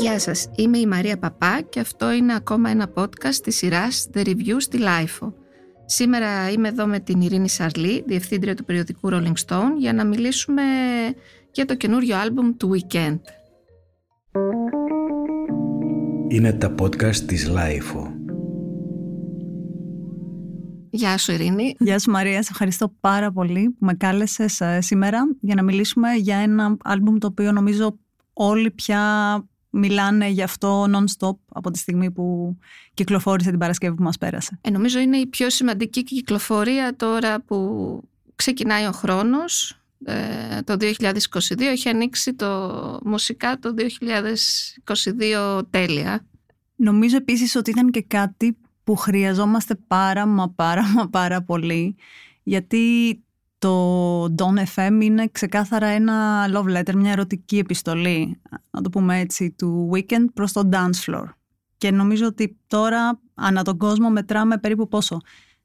Γεια 0.00 0.18
σας, 0.18 0.48
είμαι 0.54 0.78
η 0.78 0.86
Μαρία 0.86 1.18
Παπά 1.18 1.60
και 1.60 1.80
αυτό 1.80 2.12
είναι 2.12 2.34
ακόμα 2.34 2.70
ένα 2.70 2.92
podcast 2.94 3.34
της 3.42 3.56
σειράς 3.56 4.08
The 4.14 4.26
Review 4.26 4.56
στη 4.58 4.78
LIFO. 4.80 5.32
Σήμερα 5.84 6.50
είμαι 6.50 6.68
εδώ 6.68 6.86
με 6.86 7.00
την 7.00 7.20
Ειρήνη 7.20 7.48
Σαρλή, 7.48 8.04
διευθύντρια 8.06 8.54
του 8.54 8.64
περιοδικού 8.64 9.08
Rolling 9.12 9.46
Stone, 9.46 9.70
για 9.78 9.92
να 9.92 10.04
μιλήσουμε 10.04 10.62
για 11.50 11.64
το 11.64 11.74
καινούριο 11.74 12.16
άλμπουμ 12.16 12.56
του 12.56 12.70
Weekend. 12.72 13.18
Είναι 16.28 16.52
τα 16.52 16.74
podcast 16.80 17.16
της 17.16 17.50
LIFO. 17.50 18.12
Γεια 20.90 21.18
σου 21.18 21.32
Ειρήνη. 21.32 21.74
Γεια 21.78 21.98
σου 21.98 22.10
Μαρία, 22.10 22.42
σε 22.42 22.48
ευχαριστώ 22.50 22.94
πάρα 23.00 23.32
πολύ 23.32 23.70
που 23.78 23.84
με 23.84 23.94
κάλεσες 23.94 24.60
ε, 24.60 24.80
σήμερα 24.80 25.36
για 25.40 25.54
να 25.54 25.62
μιλήσουμε 25.62 26.12
για 26.12 26.36
ένα 26.36 26.76
άλμπουμ 26.84 27.18
το 27.18 27.26
οποίο 27.26 27.52
νομίζω 27.52 27.98
όλοι 28.32 28.70
πια 28.70 29.00
μιλάνε 29.70 30.28
γι' 30.28 30.42
αυτό 30.42 30.84
non-stop 30.84 31.36
από 31.48 31.70
τη 31.70 31.78
στιγμή 31.78 32.10
που 32.10 32.56
κυκλοφόρησε 32.94 33.50
την 33.50 33.58
Παρασκευή 33.58 33.96
που 33.96 34.02
μας 34.02 34.18
πέρασε. 34.18 34.58
Ε, 34.60 34.70
νομίζω 34.70 34.98
είναι 34.98 35.16
η 35.16 35.26
πιο 35.26 35.50
σημαντική 35.50 36.02
κυκλοφορία 36.02 36.96
τώρα 36.96 37.40
που 37.40 38.00
ξεκινάει 38.34 38.86
ο 38.86 38.92
χρόνος. 38.92 39.74
Ε, 40.04 40.62
το 40.62 40.76
2022 40.80 41.60
έχει 41.60 41.88
ανοίξει 41.88 42.34
το 42.34 43.00
μουσικά 43.04 43.58
το 43.58 43.74
2022 45.54 45.62
τέλεια. 45.70 46.24
Νομίζω 46.76 47.16
επίσης 47.16 47.54
ότι 47.54 47.70
ήταν 47.70 47.90
και 47.90 48.02
κάτι 48.02 48.56
που 48.84 48.96
χρειαζόμαστε 48.96 49.74
πάρα 49.86 50.26
μα 50.26 50.50
πάρα 50.50 50.82
μα 50.94 51.08
πάρα 51.08 51.42
πολύ 51.42 51.96
γιατί 52.42 52.78
το 53.60 54.24
Don 54.24 54.58
FM 54.74 54.98
είναι 55.00 55.28
ξεκάθαρα 55.32 55.86
ένα 55.86 56.46
love 56.52 56.76
letter, 56.76 56.94
μια 56.94 57.12
ερωτική 57.12 57.58
επιστολή, 57.58 58.40
να 58.70 58.80
το 58.80 58.90
πούμε 58.90 59.18
έτσι, 59.18 59.54
του 59.58 59.90
weekend 59.94 60.24
προς 60.34 60.52
το 60.52 60.68
dance 60.72 61.10
floor. 61.10 61.24
Και 61.78 61.90
νομίζω 61.90 62.26
ότι 62.26 62.58
τώρα 62.66 63.20
ανά 63.34 63.62
τον 63.62 63.78
κόσμο 63.78 64.10
μετράμε 64.10 64.58
περίπου 64.58 64.88
πόσο. 64.88 65.20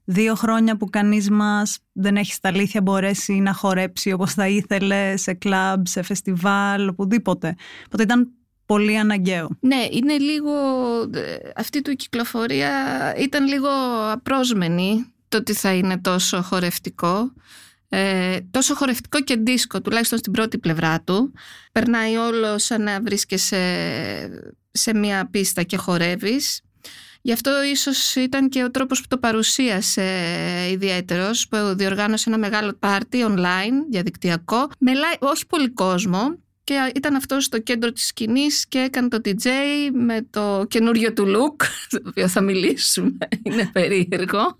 Δύο 0.05 0.35
χρόνια 0.35 0.77
που 0.77 0.89
κανείς 0.89 1.29
μας 1.29 1.77
δεν 1.91 2.17
έχει 2.17 2.33
στα 2.33 2.49
αλήθεια 2.49 2.81
μπορέσει 2.81 3.33
να 3.33 3.53
χορέψει 3.53 4.11
όπως 4.11 4.33
θα 4.33 4.47
ήθελε 4.47 5.17
σε 5.17 5.33
κλαμπ, 5.33 5.85
σε 5.85 6.01
φεστιβάλ, 6.01 6.87
οπουδήποτε. 6.87 7.55
Οπότε 7.85 8.03
ήταν 8.03 8.31
πολύ 8.65 8.97
αναγκαίο. 8.97 9.49
Ναι, 9.59 9.87
είναι 9.91 10.17
λίγο, 10.17 10.51
αυτή 11.55 11.81
του 11.81 11.95
κυκλοφορία 11.95 12.71
ήταν 13.17 13.47
λίγο 13.47 13.69
απρόσμενη 14.11 15.13
το 15.27 15.37
ότι 15.37 15.53
θα 15.53 15.73
είναι 15.73 15.97
τόσο 15.97 16.41
χορευτικό. 16.41 17.31
Ε, 17.97 18.39
τόσο 18.51 18.75
χορευτικό 18.75 19.21
και 19.21 19.35
δίσκο, 19.35 19.81
τουλάχιστον 19.81 20.17
στην 20.17 20.31
πρώτη 20.31 20.57
πλευρά 20.57 21.01
του. 21.01 21.33
Περνάει 21.71 22.15
όλο 22.15 22.57
σαν 22.57 22.83
να 22.83 23.01
βρίσκεσαι 23.01 23.59
σε 24.71 24.93
μια 24.93 25.27
πίστα 25.31 25.63
και 25.63 25.77
χορεύεις. 25.77 26.61
Γι' 27.21 27.31
αυτό 27.31 27.63
ίσως 27.63 28.15
ήταν 28.15 28.49
και 28.49 28.63
ο 28.63 28.71
τρόπος 28.71 29.01
που 29.01 29.07
το 29.07 29.17
παρουσίασε 29.17 30.03
ιδιαίτερος, 30.71 31.47
που 31.47 31.57
διοργάνωσε 31.75 32.29
ένα 32.29 32.37
μεγάλο 32.37 32.73
πάρτι 32.79 33.25
online, 33.27 33.85
διαδικτυακό, 33.89 34.69
με 34.79 34.91
όχι 35.19 35.45
πολύ 35.47 35.69
κόσμο, 35.69 36.39
και 36.65 36.91
ήταν 36.95 37.15
αυτός 37.15 37.43
στο 37.43 37.59
κέντρο 37.59 37.91
της 37.91 38.05
σκηνής 38.05 38.67
και 38.67 38.79
έκανε 38.79 39.07
το 39.07 39.17
DJ 39.25 39.47
με 39.93 40.27
το 40.29 40.65
καινούριο 40.67 41.13
του 41.13 41.25
look, 41.25 41.65
το 41.89 42.01
οποίο 42.07 42.27
θα 42.27 42.41
μιλήσουμε, 42.41 43.17
είναι 43.43 43.69
περίεργο. 43.73 44.59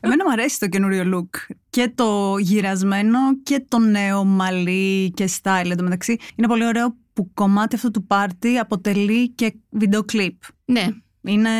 Εμένα 0.00 0.24
μου 0.24 0.32
αρέσει 0.32 0.58
το 0.58 0.66
καινούριο 0.66 1.04
look 1.14 1.54
και 1.70 1.92
το 1.94 2.36
γυρασμένο 2.38 3.18
και 3.42 3.64
το 3.68 3.78
νέο 3.78 4.24
μαλλί 4.24 5.10
και 5.10 5.28
style 5.42 5.70
εν 5.70 5.82
μεταξύ. 5.82 6.16
Είναι 6.34 6.46
πολύ 6.46 6.66
ωραίο 6.66 6.96
που 7.12 7.30
κομμάτι 7.34 7.74
αυτού 7.74 7.90
του 7.90 8.06
πάρτι 8.06 8.58
αποτελεί 8.58 9.28
και 9.28 9.54
βίντεο 9.70 10.04
κλιπ. 10.04 10.34
Ναι, 10.64 10.86
είναι 11.26 11.50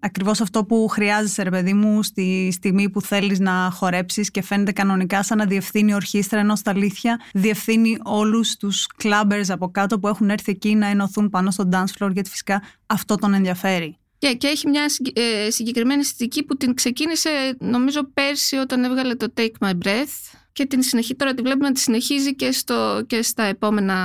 ακριβώς 0.00 0.40
αυτό 0.40 0.64
που 0.64 0.88
χρειάζεσαι 0.88 1.42
ρε 1.42 1.50
παιδί 1.50 1.72
μου 1.72 2.02
στη 2.02 2.50
στιγμή 2.52 2.90
που 2.90 3.02
θέλεις 3.02 3.38
να 3.38 3.70
χορέψεις 3.72 4.30
και 4.30 4.42
φαίνεται 4.42 4.72
κανονικά 4.72 5.22
σαν 5.22 5.38
να 5.38 5.44
διευθύνει 5.44 5.94
ορχήστρα 5.94 6.38
ενώ 6.38 6.56
στα 6.56 6.70
αλήθεια 6.70 7.20
διευθύνει 7.32 7.98
όλους 8.04 8.56
τους 8.56 8.86
clubbers 9.02 9.48
από 9.48 9.70
κάτω 9.70 9.98
που 9.98 10.08
έχουν 10.08 10.30
έρθει 10.30 10.52
εκεί 10.52 10.74
να 10.74 10.86
ενωθούν 10.86 11.30
πάνω 11.30 11.50
στο 11.50 11.68
dance 11.72 11.98
floor 11.98 12.10
γιατί 12.12 12.30
φυσικά 12.30 12.62
αυτό 12.86 13.14
τον 13.14 13.34
ενδιαφέρει. 13.34 13.96
Και, 14.18 14.34
και 14.34 14.46
έχει 14.46 14.68
μια 14.68 14.84
ε, 15.12 15.50
συγκεκριμένη 15.50 16.00
αισθητική 16.00 16.42
που 16.42 16.56
την 16.56 16.74
ξεκίνησε 16.74 17.56
νομίζω 17.58 18.04
πέρσι 18.14 18.56
όταν 18.56 18.84
έβγαλε 18.84 19.14
το 19.14 19.32
Take 19.36 19.66
My 19.66 19.72
Breath 19.84 20.37
και 20.58 20.66
την 20.66 20.82
συνεχή, 20.82 21.14
τώρα 21.14 21.34
τη 21.34 21.42
βλέπουμε 21.42 21.66
να 21.68 21.74
τη 21.74 21.80
συνεχίζει 21.80 22.34
και, 22.34 22.52
στο, 22.52 23.02
και, 23.06 23.22
στα 23.22 23.42
επόμενα, 23.42 23.96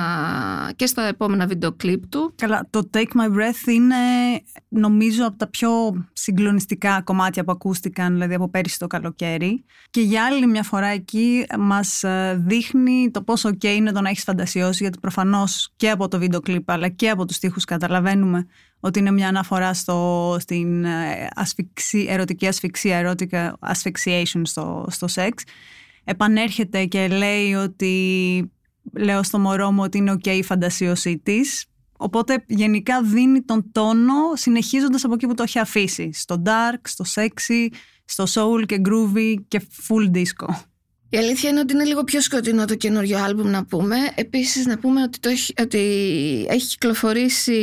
και 0.76 0.86
στα 0.86 1.04
επόμενα 1.04 1.46
βίντεο 1.48 1.72
κλιπ 1.72 2.08
του. 2.08 2.34
Καλά, 2.36 2.68
το 2.70 2.90
Take 2.94 2.98
My 2.98 3.28
Breath 3.28 3.68
είναι 3.68 3.96
νομίζω 4.70 5.26
από 5.26 5.38
τα 5.38 5.48
πιο 5.48 5.70
συγκλονιστικά 6.14 7.02
κομμάτια 7.02 7.44
που 7.44 7.52
ακούστηκαν 7.52 8.14
δηλαδή 8.14 8.34
από 8.34 8.50
πέρυσι 8.50 8.80
το 8.80 8.88
καλοκαίρι 8.88 9.66
και 9.90 10.02
για 10.02 10.26
άλλη 10.26 10.48
μια 10.48 10.64
φορά 10.64 10.88
εκεί 10.88 11.46
μας 11.60 12.04
ε, 12.04 12.44
δείχνει 12.46 13.12
το 13.12 13.22
πόσο 13.22 13.50
ok 13.50 13.64
είναι 13.64 13.92
το 13.92 14.02
να 14.02 14.10
έχεις 14.10 14.24
φαντασιώσει 14.24 14.84
γιατί 14.84 15.00
προφανώς 15.00 15.74
και 15.76 15.90
από 15.90 16.08
το 16.08 16.20
βίντεο 16.20 16.40
κλιπ 16.40 16.72
αλλά 16.72 16.90
και 16.90 17.10
από 17.10 17.26
τους 17.26 17.36
στίχους 17.36 17.66
καταλαβαίνουμε 17.66 18.48
ότι 18.80 19.00
είναι 19.00 19.12
μια 19.12 19.28
αναφορά 19.28 19.74
στο, 19.74 20.38
στην 20.40 20.86
ε, 20.86 21.28
ασφυξή, 21.36 22.06
ερωτική 22.10 22.48
ασφυξία, 22.48 22.98
ερωτικά 22.98 23.58
asphyxiation 23.62 24.42
στο, 24.44 24.86
στο 24.90 25.08
σεξ 25.08 25.44
επανέρχεται 26.04 26.86
και 26.86 27.08
λέει 27.08 27.54
ότι 27.54 28.52
λέω 28.94 29.24
στο 29.24 29.40
μωρό 29.40 29.72
μου 29.72 29.84
ότι 29.84 29.98
είναι 29.98 30.14
ok 30.14 30.28
η 30.28 30.44
φαντασίωσή 30.44 31.18
τη. 31.18 31.40
Οπότε 31.98 32.44
γενικά 32.48 33.02
δίνει 33.02 33.42
τον 33.42 33.72
τόνο 33.72 34.14
συνεχίζοντας 34.34 35.04
από 35.04 35.14
εκεί 35.14 35.28
που 35.28 35.34
το 35.34 35.44
έχει 35.44 35.60
αφήσει. 35.60 36.10
Στο 36.14 36.44
dark, 36.46 36.80
στο 36.84 37.06
sexy, 37.16 37.68
στο 38.06 38.24
soul 38.28 38.66
και 38.66 38.82
groovy 38.86 39.36
και 39.48 39.62
full 39.88 40.18
disco. 40.18 40.48
Η 41.10 41.18
αλήθεια 41.18 41.50
είναι 41.50 41.60
ότι 41.60 41.74
είναι 41.74 41.84
λίγο 41.84 42.04
πιο 42.04 42.22
σκοτεινό 42.22 42.66
το 42.66 42.76
καινούριο 42.76 43.24
άλμπουμ 43.24 43.50
να 43.50 43.66
πούμε. 43.66 43.96
Επίσης 44.16 44.66
να 44.66 44.78
πούμε 44.78 45.02
ότι, 45.02 45.20
το 45.20 45.30
έχει, 45.30 45.54
ότι 45.62 45.80
έχει 46.50 46.68
κυκλοφορήσει 46.68 47.60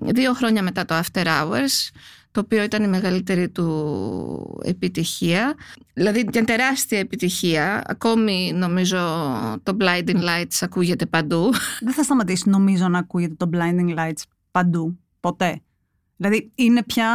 δύο 0.00 0.32
χρόνια 0.32 0.62
μετά 0.62 0.84
το 0.84 0.94
After 0.94 1.24
Hours 1.24 1.90
το 2.36 2.42
οποίο 2.42 2.62
ήταν 2.62 2.82
η 2.82 2.88
μεγαλύτερη 2.88 3.48
του 3.48 4.60
επιτυχία. 4.64 5.54
Δηλαδή 5.94 6.28
μια 6.32 6.44
τεράστια 6.44 6.98
επιτυχία. 6.98 7.82
Ακόμη 7.86 8.52
νομίζω 8.54 8.98
το 9.62 9.76
Blinding 9.80 10.22
Lights 10.22 10.58
ακούγεται 10.60 11.06
παντού. 11.06 11.50
Δεν 11.80 11.92
θα 11.92 12.02
σταματήσει 12.02 12.48
νομίζω 12.48 12.88
να 12.88 12.98
ακούγεται 12.98 13.34
το 13.34 13.50
Blinding 13.52 13.98
Lights 13.98 14.22
παντού. 14.50 14.98
Ποτέ. 15.20 15.60
Δηλαδή 16.16 16.52
είναι 16.54 16.82
πια 16.82 17.10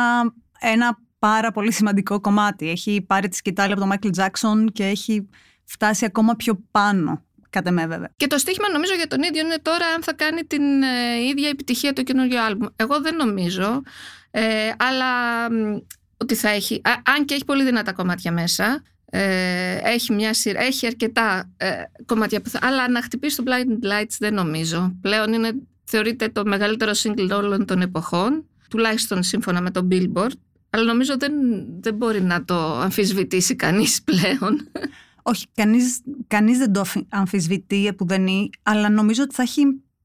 ένα 0.59 0.97
πάρα 1.19 1.51
πολύ 1.51 1.71
σημαντικό 1.71 2.19
κομμάτι. 2.19 2.69
Έχει 2.69 3.01
πάρει 3.01 3.27
τη 3.27 3.35
σκητάλη 3.35 3.71
από 3.71 3.81
τον 3.81 3.91
Michael 3.93 4.15
Jackson 4.15 4.65
και 4.73 4.85
έχει 4.85 5.29
φτάσει 5.63 6.05
ακόμα 6.05 6.35
πιο 6.35 6.63
πάνω. 6.71 7.23
Κατά 7.51 7.72
με 7.72 7.88
βέβαια. 7.88 8.12
Και 8.17 8.28
το 8.28 8.38
στίχημα 8.38 8.69
νομίζω 8.72 8.94
για 8.94 9.07
τον 9.07 9.23
ίδιο 9.23 9.45
είναι 9.45 9.59
τώρα 9.62 9.85
αν 9.85 10.03
θα 10.03 10.13
κάνει 10.13 10.44
την 10.44 10.84
ε, 10.84 11.22
ίδια 11.29 11.50
επιτυχία 11.50 11.94
το 11.94 12.03
καινούριο 12.03 12.44
άλμπουμ. 12.44 12.67
Εγώ 12.75 13.01
δεν 13.01 13.16
νομίζω. 13.16 13.81
Ε, 14.31 14.72
αλλά 14.78 15.47
ότι 16.17 16.35
θα 16.35 16.50
έχει, 16.50 16.81
αν 17.03 17.25
και 17.25 17.34
έχει 17.34 17.45
πολύ 17.45 17.63
δυνατά 17.63 17.94
κομμάτια 17.94 18.31
μέσα, 18.31 18.84
ε, 19.06 19.78
έχει, 19.84 20.13
μια 20.13 20.34
σειρά, 20.34 20.62
έχει 20.62 20.85
αρκετά 20.85 21.50
ε, 21.57 21.72
κομμάτια 22.06 22.41
που 22.41 22.50
θα, 22.50 22.59
αλλά 22.62 22.89
να 22.89 23.01
χτυπήσει 23.01 23.35
το 23.35 23.44
Blind 23.47 23.85
Lights 23.85 24.16
δεν 24.19 24.33
νομίζω. 24.33 24.97
Πλέον 25.01 25.33
είναι, 25.33 25.51
θεωρείται 25.83 26.29
το 26.29 26.45
μεγαλύτερο 26.45 26.91
single 27.03 27.29
όλων 27.38 27.66
των 27.66 27.81
εποχών, 27.81 28.45
τουλάχιστον 28.69 29.23
σύμφωνα 29.23 29.62
με 29.62 29.72
το 29.72 29.88
Billboard, 29.91 30.31
αλλά 30.69 30.83
νομίζω 30.83 31.18
δεν, 31.18 31.33
δεν 31.79 31.94
μπορεί 31.94 32.22
να 32.22 32.45
το 32.45 32.79
αμφισβητήσει 32.79 33.56
κανείς 33.56 34.03
πλέον. 34.03 34.69
Όχι, 35.21 35.45
κανείς, 35.53 36.01
κανείς 36.27 36.57
δεν 36.57 36.71
το 36.71 36.85
αμφισβητεί 37.09 37.93
που 37.97 38.05
δεν 38.05 38.27
είναι, 38.27 38.49
αλλά 38.63 38.89
νομίζω 38.89 39.23
ότι 39.23 39.35
θα 39.35 39.41
έχει 39.41 39.63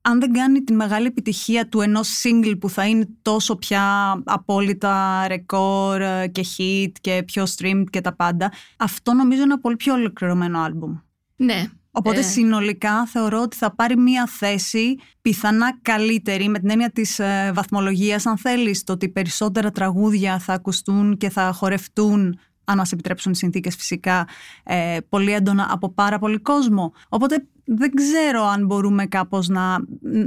αν 0.08 0.20
δεν 0.20 0.32
κάνει 0.32 0.64
την 0.64 0.76
μεγάλη 0.76 1.06
επιτυχία 1.06 1.68
του 1.68 1.80
ενός 1.80 2.22
single 2.22 2.54
που 2.60 2.70
θα 2.70 2.86
είναι 2.86 3.08
τόσο 3.22 3.56
πια 3.56 4.14
απόλυτα 4.24 5.24
ρεκόρ 5.28 6.00
και 6.32 6.44
hit 6.56 6.92
και 7.00 7.22
πιο 7.26 7.44
streamed 7.56 7.84
και 7.90 8.00
τα 8.00 8.14
πάντα, 8.14 8.52
αυτό 8.76 9.12
νομίζω 9.12 9.42
είναι 9.42 9.52
ένα 9.52 9.60
πολύ 9.60 9.76
πιο 9.76 9.94
ολοκληρωμένο 9.94 10.60
άλμπουμ. 10.60 10.96
Ναι. 11.36 11.64
Οπότε 11.90 12.18
ε. 12.18 12.22
συνολικά 12.22 13.06
θεωρώ 13.06 13.40
ότι 13.40 13.56
θα 13.56 13.74
πάρει 13.74 13.96
μία 13.96 14.26
θέση 14.26 14.98
πιθανά 15.20 15.78
καλύτερη 15.82 16.48
με 16.48 16.58
την 16.58 16.70
έννοια 16.70 16.90
της 16.90 17.18
ε, 17.18 17.50
βαθμολογίας 17.54 18.26
αν 18.26 18.38
θέλεις 18.38 18.84
το 18.84 18.92
ότι 18.92 19.08
περισσότερα 19.08 19.70
τραγούδια 19.70 20.38
θα 20.38 20.52
ακουστούν 20.52 21.16
και 21.16 21.30
θα 21.30 21.52
χορευτούν 21.52 22.38
αν 22.66 22.76
μας 22.76 22.92
επιτρέψουν 22.92 23.32
οι 23.32 23.36
συνθήκες 23.36 23.76
φυσικά 23.76 24.28
ε, 24.64 24.96
πολύ 25.08 25.32
έντονα 25.32 25.68
από 25.70 25.90
πάρα 25.90 26.18
πολύ 26.18 26.38
κόσμο. 26.38 26.92
Οπότε 27.08 27.46
δεν 27.64 27.94
ξέρω 27.94 28.42
αν 28.44 28.66
μπορούμε 28.66 29.06
κάπως 29.06 29.48
να, 29.48 29.78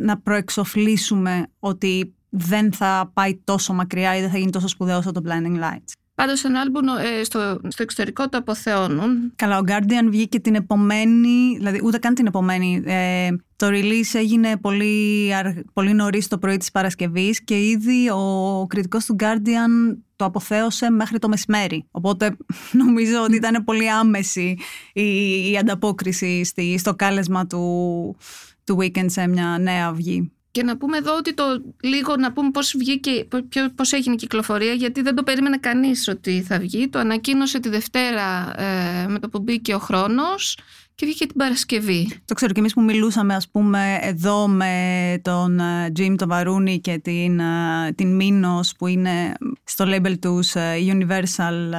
να 0.03 0.18
προεξοφλήσουμε 0.18 1.47
ότι 1.59 2.13
δεν 2.30 2.74
θα 2.74 3.12
πάει 3.13 3.41
τόσο 3.44 3.74
μακριά 3.74 4.18
ή 4.18 4.21
δεν 4.21 4.30
θα 4.30 4.38
γίνει 4.38 4.51
τόσο 4.51 4.68
σπουδαίο 4.68 5.01
σαν 5.01 5.13
το 5.13 5.21
Blinding 5.25 5.63
Lights. 5.63 5.99
Πάντως 6.19 6.44
ένα 6.44 6.60
άλμπουμ 6.60 6.88
ε, 6.88 7.24
στο, 7.24 7.60
στο 7.68 7.83
εξωτερικό 7.83 8.30
το 8.30 8.38
αποθεώνουν. 8.38 9.31
Καλά, 9.36 9.57
ο 9.57 9.62
Guardian 9.68 10.07
βγήκε 10.10 10.39
την 10.39 10.56
επομένη, 10.56 11.56
δηλαδή 11.57 11.81
ούτε 11.83 11.98
καν 11.98 12.13
την 12.13 12.25
επομένη. 12.25 12.83
Ε, 12.86 13.30
το 13.56 13.68
release 13.68 14.13
έγινε 14.13 14.57
πολύ, 14.57 15.31
πολύ 15.74 15.94
νωρίς 15.94 16.27
το 16.27 16.38
πρωί 16.38 16.57
της 16.57 16.71
Παρασκευής 16.71 17.44
και 17.44 17.68
ήδη 17.68 18.10
ο 18.10 18.66
κριτικός 18.69 19.06
του 19.06 19.16
Guardian 19.19 19.98
το 20.16 20.25
αποθέωσε 20.25 20.89
μέχρι 20.89 21.19
το 21.19 21.27
μεσημέρι. 21.27 21.88
Οπότε 21.92 22.38
νομίζω 22.83 23.24
ότι 23.24 23.36
ήταν 23.36 23.63
πολύ 23.63 23.92
άμεση 23.92 24.57
η, 24.94 25.51
η 25.51 25.57
ανταπόκριση 25.57 26.44
στη, 26.44 26.77
στο 26.77 26.95
κάλεσμα 26.95 27.48
του, 27.48 28.16
του 28.63 28.77
Weekend 28.81 29.06
σε 29.10 29.27
μια 29.27 29.57
νέα 29.60 29.88
αυγή. 29.88 30.31
Και 30.59 30.65
να 30.65 30.77
πούμε 30.77 30.97
εδώ 30.97 31.15
ότι 31.15 31.33
το 31.33 31.44
λίγο 31.83 32.15
να 32.15 32.31
πούμε 32.31 32.51
πώς 32.51 32.75
βγήκε, 32.77 33.27
πώς 33.75 33.91
έγινε 33.91 34.13
η 34.13 34.17
κυκλοφορία 34.17 34.73
γιατί 34.73 35.01
δεν 35.01 35.15
το 35.15 35.23
περίμενε 35.23 35.57
κανείς 35.57 36.07
ότι 36.07 36.41
θα 36.41 36.59
βγει. 36.59 36.88
Το 36.89 37.00
ανακοίνωσε 37.00 37.59
τη 37.59 37.69
Δευτέρα 37.69 38.53
ε, 38.61 39.07
με 39.07 39.19
το 39.19 39.29
που 39.29 39.39
μπήκε 39.39 39.73
ο 39.73 39.79
χρόνος 39.79 40.57
και 41.00 41.06
βγήκε 41.06 41.25
την 41.25 41.36
Παρασκευή. 41.36 42.10
Το 42.25 42.34
ξέρω 42.34 42.51
και 42.51 42.60
εμείς 42.60 42.74
που 42.74 42.81
μιλούσαμε 42.81 43.36
ας 43.36 43.50
πούμε 43.50 44.00
εδώ 44.01 44.48
με 44.48 44.74
τον 45.22 45.60
Jim 46.00 46.13
τον 46.18 46.28
Βαρούνι 46.28 46.80
και 46.80 46.98
την, 46.98 47.40
ε, 47.40 47.92
την 47.96 48.16
Μίνος 48.16 48.74
που 48.78 48.88
είναι 48.88 49.34
στο 49.63 49.86
label 49.88 50.19
τους 50.19 50.56
ε, 50.56 50.75
Universal 50.94 51.74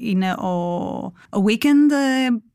είναι 0.00 0.32
ο, 0.32 0.48
ο 1.38 1.44
Weekend 1.46 1.92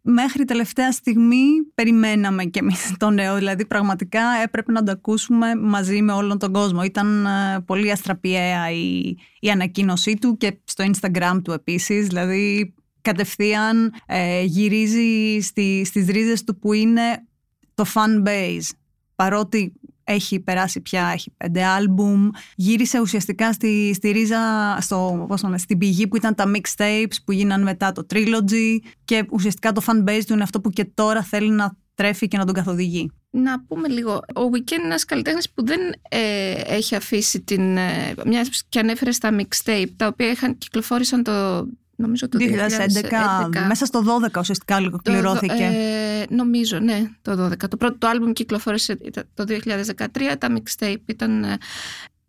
μέχρι 0.02 0.46
τελευταία 0.46 0.92
στιγμή 0.92 1.46
περιμέναμε 1.76 2.44
και 2.44 2.60
εμείς 2.60 2.94
το 2.98 3.10
νέο. 3.10 3.36
Δηλαδή 3.36 3.66
πραγματικά 3.66 4.22
έπρεπε 4.44 4.72
να 4.72 4.84
το 4.84 4.92
ακούσουμε 4.92 5.56
μαζί 5.56 6.02
με 6.02 6.12
όλον 6.12 6.40
τον 6.40 6.54
κόσμο. 6.54 6.84
Ήταν 6.84 7.26
ε, 7.26 7.60
πολύ 7.66 7.92
αστραπιαία 7.92 8.72
η, 8.72 9.16
η 9.40 9.50
ανακοίνωσή 9.50 10.18
του 10.22 10.38
και 10.38 10.60
στο 10.64 10.86
Instagram 10.92 11.42
του 11.44 11.52
επίσης. 11.52 12.08
Δηλαδή 12.08 12.74
κατευθείαν 13.02 13.94
ε, 14.06 14.44
γυρίζει 14.44 15.40
στη, 15.42 15.86
στις 15.86 16.08
ρίζες 16.08 16.44
του 16.44 16.60
που 16.60 16.74
είναι 16.74 17.26
το 17.74 17.86
fan 17.94 18.28
base. 18.28 18.70
Παρότι 19.16 19.74
έχει 20.04 20.40
περάσει 20.40 20.82
πια, 20.82 21.10
έχει 21.14 21.32
πέντε 21.38 21.64
άλμπουμ. 21.64 22.30
Γύρισε 22.56 23.00
ουσιαστικά 23.00 23.54
στη, 23.54 23.92
στη 23.94 24.12
ρίζα, 24.12 24.78
στο, 24.82 25.26
πώς 25.28 25.44
λέμε, 25.44 25.58
στην 25.58 25.78
πηγή 25.78 26.08
που 26.08 26.16
ήταν 26.16 26.36
τα 26.36 26.52
mixtapes 26.56 27.16
που 27.26 27.32
γίναν 27.32 27.62
μετά 27.62 27.92
το 27.92 28.06
trilogy 28.14 28.78
και 29.06 29.26
ουσιαστικά 29.32 29.72
το 29.72 29.82
fan 29.86 30.10
base 30.10 30.22
του 30.28 30.34
είναι 30.34 30.44
αυτό 30.44 30.62
που 30.62 30.70
και 30.70 30.86
τώρα 30.94 31.24
θέλει 31.24 31.50
να 31.50 31.78
τρέφει 31.94 32.28
και 32.28 32.38
να 32.38 32.46
τον 32.46 32.54
καθοδηγεί. 32.54 33.12
Να 33.30 33.64
πούμε 33.64 33.88
λίγο. 33.88 34.14
Ο 34.14 34.42
Weekend 34.52 34.72
είναι 34.72 34.86
ένας 34.86 35.06
καλλιτέχνης 35.06 35.50
που 35.50 35.66
δεν 35.66 35.80
ε, 36.10 36.52
έχει 36.66 36.96
αφήσει 36.96 37.42
την. 37.42 37.78
Ε, 37.78 38.14
μιας 38.26 38.64
και 38.70 38.80
ανέφερες 38.80 39.16
στα 39.16 39.36
mixtape, 39.40 39.90
τα 39.96 40.08
οποία 40.08 40.32
είχαν, 40.32 40.58
κυκλοφόρησαν 40.58 41.24
το 41.24 41.68
νομίζω 42.00 42.30
το 42.30 42.38
2011, 42.42 42.44
2011. 42.44 43.68
Μέσα 43.68 43.86
στο 43.86 44.04
12 44.34 44.40
ουσιαστικά 44.40 44.78
ολοκληρώθηκε. 44.78 45.64
Ε, 45.64 46.26
νομίζω, 46.30 46.80
ναι, 46.80 47.10
το 47.22 47.46
12. 47.46 47.68
Το 47.70 47.78
πρώτο 47.78 47.98
το 47.98 48.08
άλμπουμ 48.08 48.32
κυκλοφόρησε 48.32 48.98
το 49.34 49.46
2013, 49.48 50.36
τα 50.38 50.48
mixtape 50.52 51.02
ήταν 51.06 51.44
ε, 51.44 51.58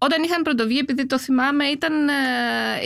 όταν 0.03 0.23
είχαν 0.23 0.43
πρωτοβγεί, 0.43 0.79
επειδή 0.79 1.07
το 1.07 1.19
θυμάμαι, 1.19 1.65
ήταν, 1.65 2.09
ε, 2.09 2.13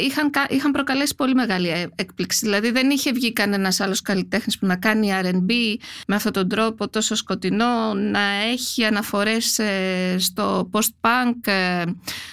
είχαν, 0.05 0.31
είχαν 0.49 0.71
προκαλέσει 0.71 1.15
πολύ 1.15 1.35
μεγάλη 1.35 1.69
ε, 1.69 1.87
έκπληξη. 1.95 2.39
Δηλαδή 2.43 2.71
δεν 2.71 2.91
είχε 2.91 3.13
βγει 3.13 3.33
κανένας 3.33 3.81
άλλος 3.81 4.03
καλλιτέχνης 4.03 4.59
που 4.59 4.67
να 4.67 4.77
κάνει 4.77 5.11
RB 5.23 5.53
με 6.07 6.15
αυτόν 6.15 6.33
τον 6.33 6.49
τρόπο 6.49 6.89
τόσο 6.89 7.15
σκοτεινό, 7.15 7.95
να 7.95 8.21
έχει 8.53 8.85
αναφορές 8.85 9.59
ε, 9.59 10.17
στο 10.19 10.71
post-punk. 10.73 11.53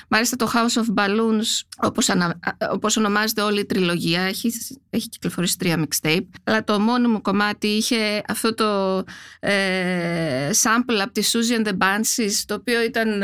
Μάλιστα 0.08 0.36
το 0.36 0.52
House 0.54 0.82
of 0.82 1.04
Balloons, 1.04 1.62
όπως, 1.78 2.10
ανα, 2.10 2.40
όπως 2.72 2.98
ονομάζεται 2.98 3.42
όλη 3.42 3.60
η 3.60 3.66
τριλογία, 3.66 4.22
έχει, 4.22 4.52
έχει 4.90 5.10
κυκλοφορήσει 5.10 5.58
τρία 5.58 5.86
mixtape. 5.86 6.28
Αλλά 6.44 6.64
το 6.64 6.80
μόνο 6.80 7.10
μου 7.10 7.22
κομμάτι 7.22 7.68
είχε 7.68 8.22
αυτό 8.28 8.54
το 8.54 9.04
ε, 9.40 10.50
sample 10.64 11.00
από 11.02 11.12
τη 11.12 11.22
Susie 11.32 11.64
and 11.64 11.68
the 11.68 11.78
Banshees, 11.78 12.34
το 12.46 12.54
οποίο 12.54 12.84
ήταν 12.84 13.24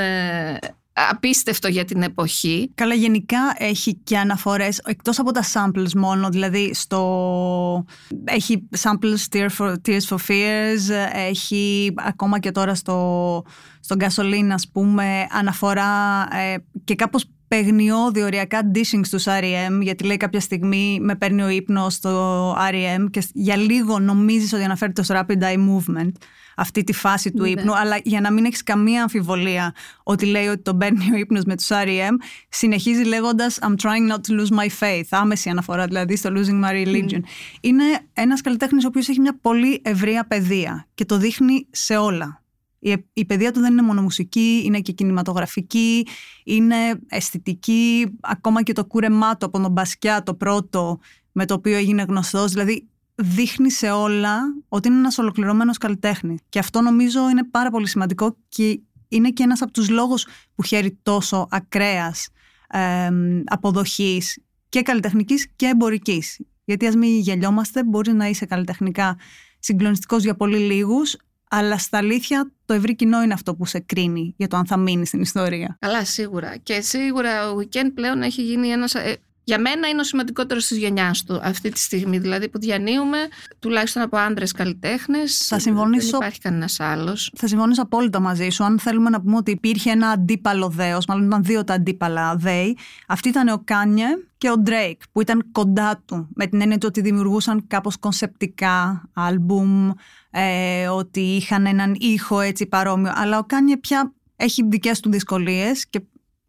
απίστευτο 1.10 1.68
για 1.68 1.86
την 1.86 2.02
εποχή. 2.02 2.72
Καλά, 2.76 2.94
γενικά 2.94 3.38
έχει 3.58 3.96
και 3.96 4.18
αναφορές, 4.18 4.82
εκτός 4.86 5.20
από 5.20 5.32
τα 5.32 5.44
samples 5.54 5.92
μόνο, 5.96 6.30
δηλαδή 6.30 6.74
στο... 6.74 7.86
έχει 8.24 8.68
samples 8.80 9.36
Tears 9.36 9.56
for, 9.58 9.74
Tears 9.88 10.08
for 10.10 10.18
Fears, 10.28 11.10
έχει 11.14 11.94
ακόμα 11.98 12.40
και 12.40 12.52
τώρα 12.52 12.76
στο, 12.76 13.44
στο 13.80 13.96
Gasoline, 14.00 14.50
ας 14.52 14.70
πούμε, 14.72 15.28
αναφορά 15.32 16.28
ε, 16.32 16.56
και 16.84 16.96
κάπως 16.96 17.26
παιγνιώδη 17.48 18.24
οριακά 18.24 18.72
dishing 18.74 19.02
στους 19.04 19.24
R.E.M. 19.28 19.82
γιατί 19.82 20.04
λέει 20.04 20.18
κάποια 20.18 20.40
στιγμή 20.40 21.00
με 21.02 21.16
παίρνει 21.16 21.42
ο 21.42 21.50
ύπνος 21.50 21.94
στο 21.94 22.52
R.E.M. 22.72 23.06
και 23.12 23.24
για 23.34 23.56
λίγο 23.56 24.00
νομίζεις 24.00 24.54
ότι 24.54 24.64
αναφέρεται 24.64 25.04
στο 25.04 25.16
Rapid 25.20 25.42
Eye 25.42 25.58
Movement 25.58 26.12
αυτή 26.60 26.84
τη 26.84 26.94
φάση 26.94 27.32
του 27.32 27.42
ναι. 27.42 27.50
ύπνου, 27.50 27.78
αλλά 27.78 28.00
για 28.04 28.22
να 28.22 28.32
μην 28.32 28.46
έχεις 28.46 28.64
καμία 28.64 29.02
αμφιβολία 29.02 29.74
ότι 30.04 30.26
λέει 30.26 30.48
ότι 30.48 30.62
τον 30.62 30.78
παίρνει 30.78 31.12
ο 31.14 31.18
ύπνος 31.18 31.44
με 31.44 31.56
του 31.56 31.64
REM, 31.64 32.14
συνεχίζει 32.50 33.04
λέγοντας 33.04 33.60
I'm 33.62 33.76
trying 33.82 34.12
not 34.12 34.16
to 34.16 34.40
lose 34.40 34.60
my 34.60 34.68
faith. 34.80 35.08
Άμεση 35.10 35.50
αναφορά 35.50 35.86
δηλαδή 35.86 36.16
στο 36.16 36.30
losing 36.34 36.64
my 36.64 36.86
religion. 36.86 37.20
Mm. 37.20 37.60
Είναι 37.62 37.84
ένας 38.14 38.42
καλλιτέχνης 38.42 38.84
ο 38.84 38.88
οποίος 38.88 39.08
έχει 39.10 39.20
μια 39.20 39.38
πολύ 39.42 39.82
ευρεία 39.84 40.28
παιδεία 40.28 40.88
και 40.94 41.06
το 41.06 41.18
δείχνει 41.18 41.68
σε 41.72 41.98
όλα. 41.98 42.42
Η, 42.80 43.06
η 43.14 43.26
παιδεία 43.26 43.52
του 43.52 43.60
δεν 43.60 43.72
είναι 43.72 43.82
μόνο 43.82 44.02
μουσική, 44.02 44.62
είναι 44.66 44.80
και 44.80 44.92
κινηματογραφική, 44.92 46.08
είναι 46.44 46.76
αισθητική, 47.08 48.18
ακόμα 48.22 48.64
και 48.64 48.74
το 48.74 48.86
κούρεμά 48.86 49.38
του 49.38 49.46
από 49.46 49.60
τον 49.60 49.72
Μπασκιά 49.72 50.24
το 50.24 50.34
πρώτο 50.34 51.00
με 51.32 51.46
το 51.46 51.54
οποίο 51.54 51.78
έγινε 51.78 52.06
γνωστός. 52.08 52.52
Δηλαδή 52.52 52.88
δείχνει 53.18 53.72
σε 53.72 53.92
όλα 53.92 54.40
ότι 54.68 54.88
είναι 54.88 54.98
ένας 54.98 55.18
ολοκληρωμένος 55.18 55.78
καλλιτέχνη. 55.78 56.38
Και 56.50 56.60
αυτό 56.60 56.82
νομίζω 56.82 57.30
είναι 57.30 57.44
πάρα 57.44 57.70
πολύ 57.70 57.88
σημαντικό 57.88 58.38
και 58.50 58.80
είναι 59.08 59.30
και 59.30 59.44
ένας 59.44 59.62
από 59.62 59.72
τους 59.72 59.90
λόγους 59.90 60.28
που 60.56 60.64
χαίρει 60.64 61.00
τόσο 61.04 61.48
ακραίας 61.50 62.28
ε, 62.70 63.10
αποδοχής 63.46 64.40
και 64.70 64.82
καλλιτεχνικής 64.82 65.48
και 65.56 65.66
εμπορικής. 65.66 66.40
Γιατί 66.66 66.88
ας 66.88 66.96
μην 66.96 67.20
γελιόμαστε, 67.20 67.84
μπορεί 67.84 68.14
να 68.14 68.28
είσαι 68.28 68.46
καλλιτεχνικά 68.46 69.18
συγκλονιστικός 69.60 70.24
για 70.24 70.36
πολύ 70.36 70.58
λίγους, 70.58 71.18
αλλά 71.50 71.78
στα 71.78 71.98
αλήθεια 71.98 72.52
το 72.66 72.74
ευρύ 72.74 72.96
κοινό 72.96 73.22
είναι 73.24 73.34
αυτό 73.34 73.56
που 73.56 73.66
σε 73.66 73.80
κρίνει 73.80 74.34
για 74.38 74.48
το 74.48 74.58
αν 74.58 74.66
θα 74.66 74.78
μείνει 74.78 75.06
στην 75.06 75.22
ιστορία. 75.22 75.78
Καλά, 75.80 76.06
σίγουρα. 76.06 76.58
Και 76.58 76.82
σίγουρα 76.82 77.52
ο 77.52 77.56
Weekend 77.60 77.92
πλέον 77.94 78.22
έχει 78.22 78.42
γίνει 78.42 78.68
ένας 78.68 78.94
ε, 78.96 79.18
για 79.48 79.60
μένα 79.60 79.88
είναι 79.88 80.00
ο 80.00 80.04
σημαντικότερος 80.04 80.68
της 80.68 80.78
γενιάς 80.78 81.24
του 81.24 81.40
αυτή 81.44 81.70
τη 81.70 81.80
στιγμή. 81.80 82.18
Δηλαδή 82.18 82.50
που 82.50 82.60
διανύουμε 82.60 83.18
τουλάχιστον 83.60 84.02
από 84.02 84.18
άντρες 84.18 84.52
καλλιτέχνες. 84.52 85.38
Θα 85.38 85.60
συμφωνήσω. 85.60 86.10
Δεν 86.10 86.20
υπάρχει 86.20 86.40
κανένας 86.40 86.80
άλλος. 86.80 87.32
Θα 87.36 87.48
συμφωνήσω 87.48 87.82
απόλυτα 87.82 88.20
μαζί 88.20 88.50
σου. 88.50 88.64
Αν 88.64 88.80
θέλουμε 88.80 89.10
να 89.10 89.22
πούμε 89.22 89.36
ότι 89.36 89.52
υπήρχε 89.52 89.92
ένα 89.92 90.10
αντίπαλο 90.10 90.70
δέος, 90.70 91.06
μάλλον 91.06 91.26
ήταν 91.26 91.44
δύο 91.44 91.64
τα 91.64 91.74
αντίπαλα 91.74 92.36
δέη, 92.36 92.78
αυτή 93.08 93.30
ήταν 93.30 93.48
ο 93.48 93.62
Κάνιε 93.64 94.08
και 94.38 94.50
ο 94.50 94.58
Ντρέικ, 94.58 95.02
που 95.12 95.22
ήταν 95.22 95.52
κοντά 95.52 96.04
του. 96.06 96.28
Με 96.36 96.48
την 96.48 96.62
έννοια 96.62 96.78
ότι 96.84 97.02
δημιουργούσαν 97.02 97.68
κάπως 97.68 97.98
κονσεπτικά 97.98 99.10
άλμπουμ, 99.14 99.90
ε, 100.32 100.88
ότι 100.88 101.20
είχαν 101.20 101.66
έναν 101.66 101.96
ήχο 102.00 102.40
έτσι 102.40 102.66
παρόμοιο. 102.66 103.12
Αλλά 103.16 103.38
ο 103.38 103.44
Κάνιε 103.44 103.78
πια 103.78 104.14
έχει 104.36 104.66
δικές 104.68 105.00
του 105.00 105.10
δυσκολίες 105.10 105.88
και 105.88 106.02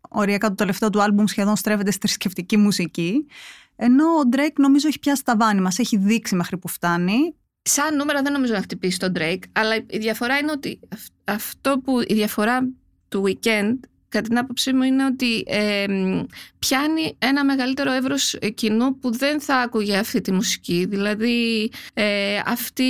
οριακά 0.08 0.48
το 0.48 0.54
τελευταίο 0.54 0.90
του 0.90 1.02
άλμπουμ 1.02 1.24
σχεδόν 1.24 1.56
στρέφεται 1.56 1.90
στη 1.90 2.00
θρησκευτική 2.00 2.56
μουσική. 2.56 3.26
Ενώ 3.76 4.04
ο 4.04 4.28
Drake 4.32 4.56
νομίζω 4.56 4.88
έχει 4.88 4.98
πιάσει 4.98 5.24
τα 5.24 5.36
βάνη 5.36 5.60
μας, 5.60 5.78
έχει 5.78 5.96
δείξει 5.96 6.34
μέχρι 6.34 6.58
που 6.58 6.68
φτάνει. 6.68 7.34
Σαν 7.62 7.96
νούμερα 7.96 8.22
δεν 8.22 8.32
νομίζω 8.32 8.52
να 8.52 8.60
χτυπήσει 8.60 8.98
τον 8.98 9.12
Drake, 9.16 9.42
αλλά 9.52 9.76
η 9.76 9.98
διαφορά 9.98 10.38
είναι 10.38 10.50
ότι 10.50 10.80
αυτό 11.24 11.78
που 11.78 12.00
η 12.00 12.14
διαφορά 12.14 12.68
του 13.08 13.24
Weekend 13.26 13.74
κατά 14.08 14.28
την 14.28 14.38
άποψή 14.38 14.72
μου 14.72 14.82
είναι 14.82 15.04
ότι 15.04 15.44
ε, 15.46 15.86
πιάνει 16.58 17.16
ένα 17.18 17.44
μεγαλύτερο 17.44 17.92
εύρος 17.92 18.36
κοινού 18.54 18.98
που 18.98 19.16
δεν 19.16 19.40
θα 19.40 19.56
άκουγε 19.56 19.96
αυτή 19.96 20.20
τη 20.20 20.32
μουσική. 20.32 20.86
Δηλαδή 20.88 21.70
ε, 21.94 22.40
αυτή 22.46 22.82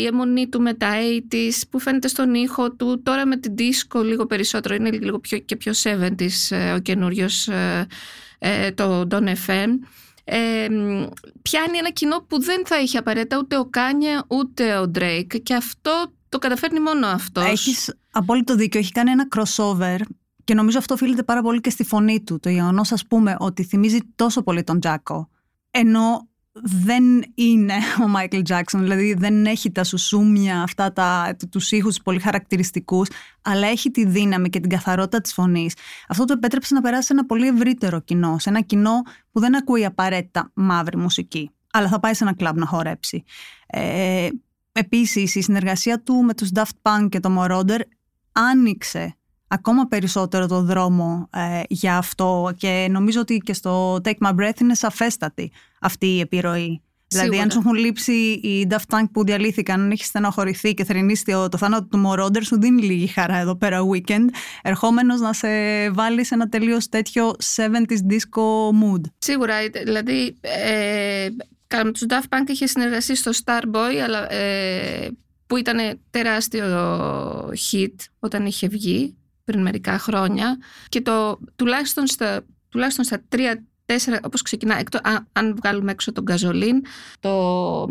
η 0.00 0.06
αιμονή 0.06 0.48
του 0.48 0.60
με 0.60 0.74
τα 0.74 0.92
80's 1.30 1.60
που 1.70 1.78
φαίνεται 1.78 2.08
στον 2.08 2.34
ήχο 2.34 2.72
του, 2.72 3.02
τώρα 3.02 3.26
με 3.26 3.36
την 3.36 3.54
disco 3.58 4.04
λίγο 4.04 4.26
περισσότερο, 4.26 4.74
είναι 4.74 4.90
λίγο 4.90 5.18
πιο, 5.18 5.38
και 5.38 5.56
πιο 5.56 5.72
70's 5.82 6.56
ε, 6.56 6.72
ο 6.72 6.78
καινούριος 6.78 7.48
ε, 8.38 8.70
το 8.74 9.06
Don 9.10 9.24
FM. 9.24 9.68
Ε, 10.24 10.66
πιάνει 11.42 11.78
ένα 11.78 11.90
κοινό 11.92 12.24
που 12.28 12.42
δεν 12.42 12.66
θα 12.66 12.80
είχε 12.80 12.98
απαραίτητα 12.98 13.38
ούτε 13.38 13.58
ο 13.58 13.64
Κάνια 13.64 14.24
ούτε 14.28 14.78
ο 14.78 14.90
Drake 14.94 15.42
και 15.42 15.54
αυτό 15.54 16.12
το 16.28 16.38
καταφέρνει 16.38 16.80
μόνο 16.80 17.06
αυτός. 17.06 17.44
Έχεις 17.44 17.94
απόλυτο 18.10 18.54
δίκιο. 18.54 18.80
Έχει 18.80 18.92
κάνει 18.92 19.10
ένα 19.10 19.28
crossover 19.36 19.96
και 20.46 20.54
νομίζω 20.54 20.78
αυτό 20.78 20.94
οφείλεται 20.94 21.22
πάρα 21.22 21.42
πολύ 21.42 21.60
και 21.60 21.70
στη 21.70 21.84
φωνή 21.84 22.22
του. 22.22 22.40
Το 22.40 22.48
γεγονός, 22.48 22.92
ας 22.92 23.06
πούμε, 23.06 23.36
ότι 23.38 23.64
θυμίζει 23.64 23.98
τόσο 24.16 24.42
πολύ 24.42 24.64
τον 24.64 24.80
Τζάκο. 24.80 25.28
Ενώ 25.70 26.28
δεν 26.62 27.04
είναι 27.34 27.74
ο 28.04 28.08
Μάικλ 28.08 28.40
Τζάκσον, 28.40 28.80
δηλαδή 28.80 29.14
δεν 29.14 29.46
έχει 29.46 29.72
τα 29.72 29.84
σουσούμια 29.84 30.62
αυτά, 30.62 30.92
τα, 30.92 31.36
τους 31.50 31.70
ήχους 31.70 31.98
πολύ 32.02 32.20
χαρακτηριστικούς, 32.20 33.08
αλλά 33.42 33.66
έχει 33.66 33.90
τη 33.90 34.06
δύναμη 34.06 34.48
και 34.48 34.60
την 34.60 34.70
καθαρότητα 34.70 35.20
της 35.20 35.32
φωνής. 35.32 35.74
Αυτό 36.08 36.24
το 36.24 36.32
επέτρεψε 36.32 36.74
να 36.74 36.80
περάσει 36.80 37.06
σε 37.06 37.12
ένα 37.12 37.26
πολύ 37.26 37.46
ευρύτερο 37.46 38.00
κοινό, 38.00 38.38
σε 38.38 38.48
ένα 38.48 38.60
κοινό 38.60 39.02
που 39.32 39.40
δεν 39.40 39.56
ακούει 39.56 39.84
απαραίτητα 39.84 40.50
μαύρη 40.54 40.96
μουσική, 40.96 41.50
αλλά 41.72 41.88
θα 41.88 42.00
πάει 42.00 42.14
σε 42.14 42.24
ένα 42.24 42.34
κλαμπ 42.34 42.56
να 42.56 42.66
χορέψει. 42.66 43.24
Ε, 43.66 44.28
επίσης, 44.72 45.34
η 45.34 45.40
συνεργασία 45.40 46.02
του 46.02 46.14
με 46.14 46.34
τους 46.34 46.48
Daft 46.54 46.76
Punk 46.82 47.08
και 47.08 47.20
το 47.20 47.36
Moroder 47.38 47.80
άνοιξε 48.32 49.16
ακόμα 49.48 49.86
περισσότερο 49.86 50.46
το 50.46 50.62
δρόμο 50.62 51.28
ε, 51.32 51.62
για 51.68 51.96
αυτό 51.96 52.52
και 52.56 52.88
νομίζω 52.90 53.20
ότι 53.20 53.36
και 53.36 53.52
στο 53.52 54.00
Take 54.04 54.26
My 54.26 54.34
Breath 54.34 54.60
είναι 54.60 54.74
σαφέστατη 54.74 55.52
αυτή 55.80 56.06
η 56.06 56.20
επιρροή. 56.20 56.80
Δηλαδή, 57.08 57.38
αν 57.38 57.50
σου 57.50 57.58
έχουν 57.58 57.74
λείψει 57.74 58.12
οι 58.12 58.66
Daft 58.70 58.96
Punk 58.96 59.04
που 59.12 59.24
διαλύθηκαν, 59.24 59.80
αν 59.80 59.90
έχεις 59.90 60.06
στενοχωρηθεί 60.06 60.74
και 60.74 60.84
θρυνήσει 60.84 61.24
το, 61.24 61.48
το 61.48 61.56
θάνατο 61.58 61.86
του 61.86 62.02
Moroder, 62.06 62.42
σου 62.42 62.60
δίνει 62.60 62.82
λίγη 62.82 63.06
χαρά 63.06 63.36
εδώ 63.36 63.56
πέρα 63.56 63.80
weekend, 63.92 64.26
ερχόμενος 64.62 65.20
να 65.20 65.32
σε 65.32 65.48
βάλει 65.90 66.24
σε 66.24 66.34
ένα 66.34 66.48
τελείως 66.48 66.88
τέτοιο 66.88 67.36
70s 67.56 68.12
disco 68.12 68.42
mood. 68.82 69.00
Σίγουρα, 69.18 69.54
δηλαδή. 69.84 70.36
Ε, 70.40 71.28
με 71.84 71.92
τους 71.92 72.02
Daft 72.08 72.36
Punk 72.36 72.48
είχε 72.48 72.66
συνεργαστεί 72.66 73.16
στο 73.16 73.30
Starboy, 73.44 73.94
αλλά 74.04 74.32
ε, 74.32 75.10
που 75.46 75.56
ήταν 75.56 76.00
τεράστιο 76.10 76.64
hit 77.48 77.94
όταν 78.18 78.46
είχε 78.46 78.68
βγει 78.68 79.16
πριν 79.46 79.62
μερικά 79.62 79.98
χρόνια 79.98 80.58
και 80.88 81.00
το 81.00 81.38
τουλάχιστον 81.56 82.06
στα, 82.06 82.44
τουλάχιστον 82.68 83.04
στα 83.04 83.22
τρία, 83.28 83.64
τέσσερα, 83.86 84.20
όπως 84.22 84.42
ξεκινά, 84.42 84.78
εκτό, 84.78 84.98
αν, 85.02 85.28
αν 85.32 85.56
βγάλουμε 85.56 85.90
έξω 85.90 86.12
τον 86.12 86.24
Gasoline, 86.28 86.80
το 87.20 87.82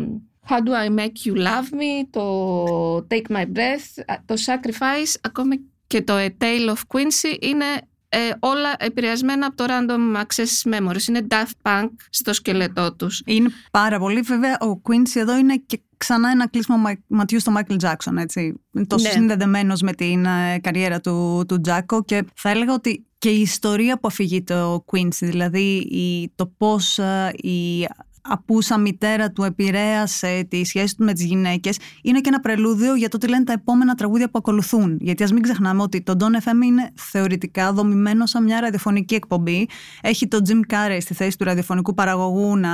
How 0.48 0.58
do 0.58 0.70
I 0.86 0.98
make 0.98 1.26
you 1.26 1.34
love 1.36 1.72
me, 1.72 2.06
το 2.10 2.96
Take 2.96 3.36
my 3.36 3.42
breath, 3.42 4.16
το 4.24 4.34
Sacrifice, 4.46 5.14
ακόμα 5.20 5.54
και 5.86 6.02
το 6.02 6.14
A 6.16 6.28
Tale 6.38 6.68
of 6.68 6.80
Quincy 6.94 7.36
είναι 7.42 7.64
ε, 8.08 8.18
όλα 8.38 8.74
επηρεασμένα 8.78 9.46
από 9.46 9.56
το 9.56 9.64
Random 9.68 10.22
Access 10.22 10.72
Memories. 10.72 11.08
Είναι 11.08 11.26
Daft 11.30 11.52
Punk 11.62 11.88
στο 12.10 12.32
σκελετό 12.32 12.94
τους. 12.94 13.22
Είναι 13.26 13.48
πάρα 13.70 13.98
πολύ. 13.98 14.20
Βέβαια, 14.20 14.58
ο 14.60 14.80
Quincy 14.82 15.14
εδώ 15.14 15.36
είναι 15.36 15.56
και 15.66 15.80
ξανά 15.96 16.30
ένα 16.30 16.48
κλείσμα 16.48 16.76
ματιού 17.06 17.40
στο 17.40 17.52
Michael 17.56 17.80
Jackson, 17.80 18.16
έτσι. 18.18 18.54
Τόσο 18.86 19.06
ναι. 19.06 19.12
συνδεδεμένος 19.12 19.80
με 19.80 19.92
την 19.92 20.24
ε, 20.24 20.58
καριέρα 20.58 21.00
του, 21.00 21.44
του 21.48 21.60
Τζάκο 21.60 22.04
και 22.04 22.24
θα 22.34 22.50
έλεγα 22.50 22.72
ότι 22.72 23.06
και 23.18 23.30
η 23.30 23.40
ιστορία 23.40 23.98
που 23.98 24.08
αφηγείται 24.08 24.54
ο 24.54 24.84
Quincy, 24.92 25.08
δηλαδή 25.20 25.76
η, 25.76 26.32
το 26.34 26.46
πώς 26.56 26.98
ε, 26.98 27.32
η 27.36 27.86
απούσα 28.28 28.78
μητέρα 28.78 29.30
του 29.30 29.42
επηρέασε 29.42 30.46
τη 30.48 30.64
σχέση 30.64 30.96
του 30.96 31.04
με 31.04 31.12
τις 31.12 31.24
γυναίκες 31.24 31.78
είναι 32.02 32.20
και 32.20 32.28
ένα 32.28 32.40
πρελούδιο 32.40 32.94
για 32.94 33.08
το 33.08 33.18
τι 33.18 33.28
λένε 33.28 33.44
τα 33.44 33.52
επόμενα 33.52 33.94
τραγούδια 33.94 34.26
που 34.30 34.38
ακολουθούν. 34.38 34.98
Γιατί 35.00 35.22
ας 35.22 35.32
μην 35.32 35.42
ξεχνάμε 35.42 35.82
ότι 35.82 36.02
το 36.02 36.14
Don 36.18 36.48
FM 36.48 36.64
είναι 36.64 36.90
θεωρητικά 36.94 37.72
δομημένο 37.72 38.26
σαν 38.26 38.44
μια 38.44 38.60
ραδιοφωνική 38.60 39.14
εκπομπή. 39.14 39.68
Έχει 40.00 40.28
τον 40.28 40.42
Jim 40.48 40.74
Carrey 40.74 40.98
στη 41.00 41.14
θέση 41.14 41.38
του 41.38 41.44
ραδιοφωνικού 41.44 41.94
παραγωγού 41.94 42.56
να 42.56 42.70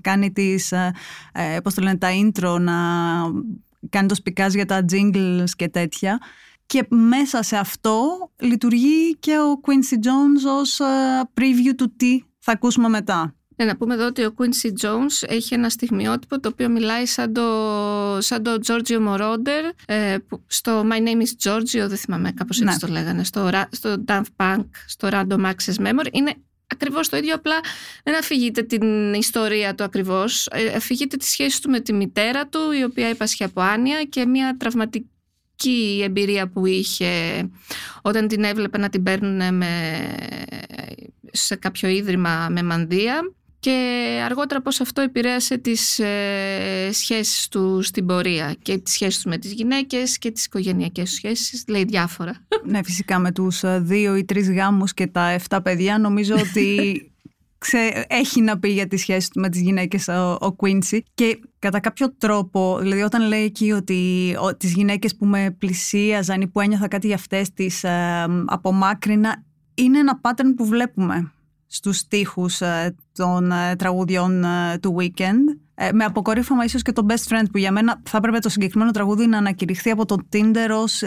κάνει 0.00 0.32
τις, 0.32 0.72
ε, 0.72 0.92
ε 1.32 1.60
πώς 1.60 1.74
το 1.74 1.82
λένε, 1.82 1.98
τα 1.98 2.08
intro, 2.10 2.60
να 2.60 2.74
κάνει 3.88 4.08
το 4.08 4.14
σπικάζ 4.14 4.54
για 4.54 4.66
τα 4.66 4.84
jingles 4.92 5.50
και 5.56 5.68
τέτοια. 5.68 6.18
Και 6.66 6.86
μέσα 6.88 7.42
σε 7.42 7.56
αυτό 7.56 8.02
λειτουργεί 8.38 9.16
και 9.18 9.32
ο 9.38 9.60
Quincy 9.66 9.94
Jones 9.94 10.60
ως 10.60 10.80
ε, 10.80 10.84
preview 11.34 11.74
του 11.76 11.96
τι 11.96 12.22
θα 12.38 12.52
ακούσουμε 12.52 12.88
μετά. 12.88 13.34
Ναι, 13.60 13.66
να 13.66 13.76
πούμε 13.76 13.94
εδώ 13.94 14.06
ότι 14.06 14.24
ο 14.24 14.34
Quincy 14.38 14.84
Jones 14.84 15.28
έχει 15.28 15.54
ένα 15.54 15.68
στιγμιότυπο 15.68 16.40
το 16.40 16.48
οποίο 16.48 16.68
μιλάει 16.68 17.06
σαν 17.06 17.32
το, 17.32 17.42
σαν 18.20 18.42
το 18.42 18.58
Giorgio 18.66 19.08
Moroder 19.08 19.72
ε, 19.86 20.16
στο 20.46 20.84
My 20.90 20.96
Name 20.96 21.20
is 21.20 21.48
Giorgio, 21.48 21.88
δεν 21.88 21.96
θυμάμαι 21.96 22.32
κάπως 22.32 22.60
έτσι 22.60 22.72
ναι. 22.72 22.78
το 22.78 22.86
λέγανε, 22.86 23.24
στο, 23.24 23.50
στο 23.70 24.04
Daft 24.06 24.22
Punk, 24.36 24.64
στο 24.86 25.08
Random 25.12 25.40
Access 25.40 25.86
Memory. 25.86 26.08
Είναι 26.10 26.34
ακριβώς 26.66 27.08
το 27.08 27.16
ίδιο, 27.16 27.34
απλά 27.34 27.60
δεν 28.04 28.18
αφηγείται 28.18 28.62
την 28.62 29.14
ιστορία 29.14 29.74
του 29.74 29.84
ακριβώς. 29.84 30.46
Ε, 30.46 30.66
αφηγείται 30.76 31.16
τη 31.16 31.24
σχέση 31.24 31.62
του 31.62 31.70
με 31.70 31.80
τη 31.80 31.92
μητέρα 31.92 32.46
του, 32.46 32.72
η 32.80 32.82
οποία 32.82 33.08
έπασχε 33.08 33.44
από 33.44 33.60
άνοια 33.60 34.04
και 34.04 34.26
μια 34.26 34.56
τραυματική 34.56 36.00
εμπειρία 36.04 36.48
που 36.48 36.66
είχε 36.66 37.10
όταν 38.02 38.28
την 38.28 38.44
έβλεπε 38.44 38.78
να 38.78 38.88
την 38.88 39.02
παίρνουν 39.02 39.54
με, 39.54 39.98
σε 41.32 41.56
κάποιο 41.56 41.88
ίδρυμα 41.88 42.48
με 42.50 42.62
μανδύα 42.62 43.32
και 43.60 44.20
αργότερα 44.24 44.60
πώς 44.62 44.80
αυτό 44.80 45.00
επηρέασε 45.00 45.58
τις 45.58 45.98
ε, 45.98 46.90
σχέσεις 46.92 47.48
του 47.48 47.82
στην 47.82 48.06
πορεία 48.06 48.56
και 48.62 48.78
τις 48.78 48.92
σχέσεις 48.92 49.22
του 49.22 49.28
με 49.28 49.38
τις 49.38 49.52
γυναίκες 49.52 50.18
και 50.18 50.30
τις 50.30 50.44
οικογενειακές 50.44 51.10
σχέσεις, 51.10 51.64
λέει 51.68 51.84
διάφορα. 51.84 52.46
Ναι, 52.64 52.82
φυσικά 52.82 53.18
με 53.18 53.32
τους 53.32 53.62
ε, 53.62 53.80
δύο 53.82 54.16
ή 54.16 54.24
τρεις 54.24 54.50
γάμους 54.50 54.94
και 54.94 55.06
τα 55.06 55.28
εφτά 55.28 55.62
παιδιά 55.62 55.98
νομίζω 55.98 56.34
ότι 56.34 56.94
ξε, 57.58 58.04
έχει 58.08 58.40
να 58.40 58.58
πει 58.58 58.68
για 58.68 58.86
τις 58.86 59.00
σχέσεις 59.00 59.28
του 59.28 59.40
με 59.40 59.48
τις 59.48 59.60
γυναίκες 59.60 60.08
ο, 60.08 60.30
ο 60.40 60.56
Quincy 60.58 60.98
και 61.14 61.40
κατά 61.58 61.80
κάποιο 61.80 62.14
τρόπο, 62.18 62.78
δηλαδή 62.80 63.02
όταν 63.02 63.28
λέει 63.28 63.44
εκεί 63.44 63.72
ότι 63.72 64.34
ο, 64.40 64.56
τις 64.56 64.72
γυναίκες 64.72 65.16
που 65.16 65.26
με 65.26 65.56
πλησίαζαν 65.58 66.40
ή 66.40 66.46
που 66.46 66.60
ένιωθα 66.60 66.88
κάτι 66.88 67.06
για 67.06 67.16
αυτές 67.16 67.52
τις 67.52 67.84
ε, 67.84 68.26
απομάκρυνα 68.46 69.44
είναι 69.74 69.98
ένα 69.98 70.20
pattern 70.22 70.54
που 70.56 70.66
βλέπουμε 70.66 71.32
στους 71.72 71.96
στίχους 71.96 72.60
ε, 72.60 72.94
των 73.12 73.52
ε, 73.52 73.76
τραγουδιών 73.76 74.44
ε, 74.44 74.78
του 74.78 74.96
Weekend. 74.98 75.58
Με 75.92 76.04
αποκορύφωμα 76.04 76.64
ίσως 76.64 76.82
και 76.82 76.92
το 76.92 77.06
Best 77.08 77.32
Friend 77.32 77.44
που 77.52 77.58
για 77.58 77.72
μένα 77.72 78.02
θα 78.04 78.16
έπρεπε 78.16 78.38
το 78.38 78.48
συγκεκριμένο 78.48 78.90
τραγούδι 78.90 79.26
να 79.26 79.38
ανακηρυχθεί 79.38 79.90
από 79.90 80.04
το 80.04 80.16
Tinder 80.32 80.68
ως 80.70 81.02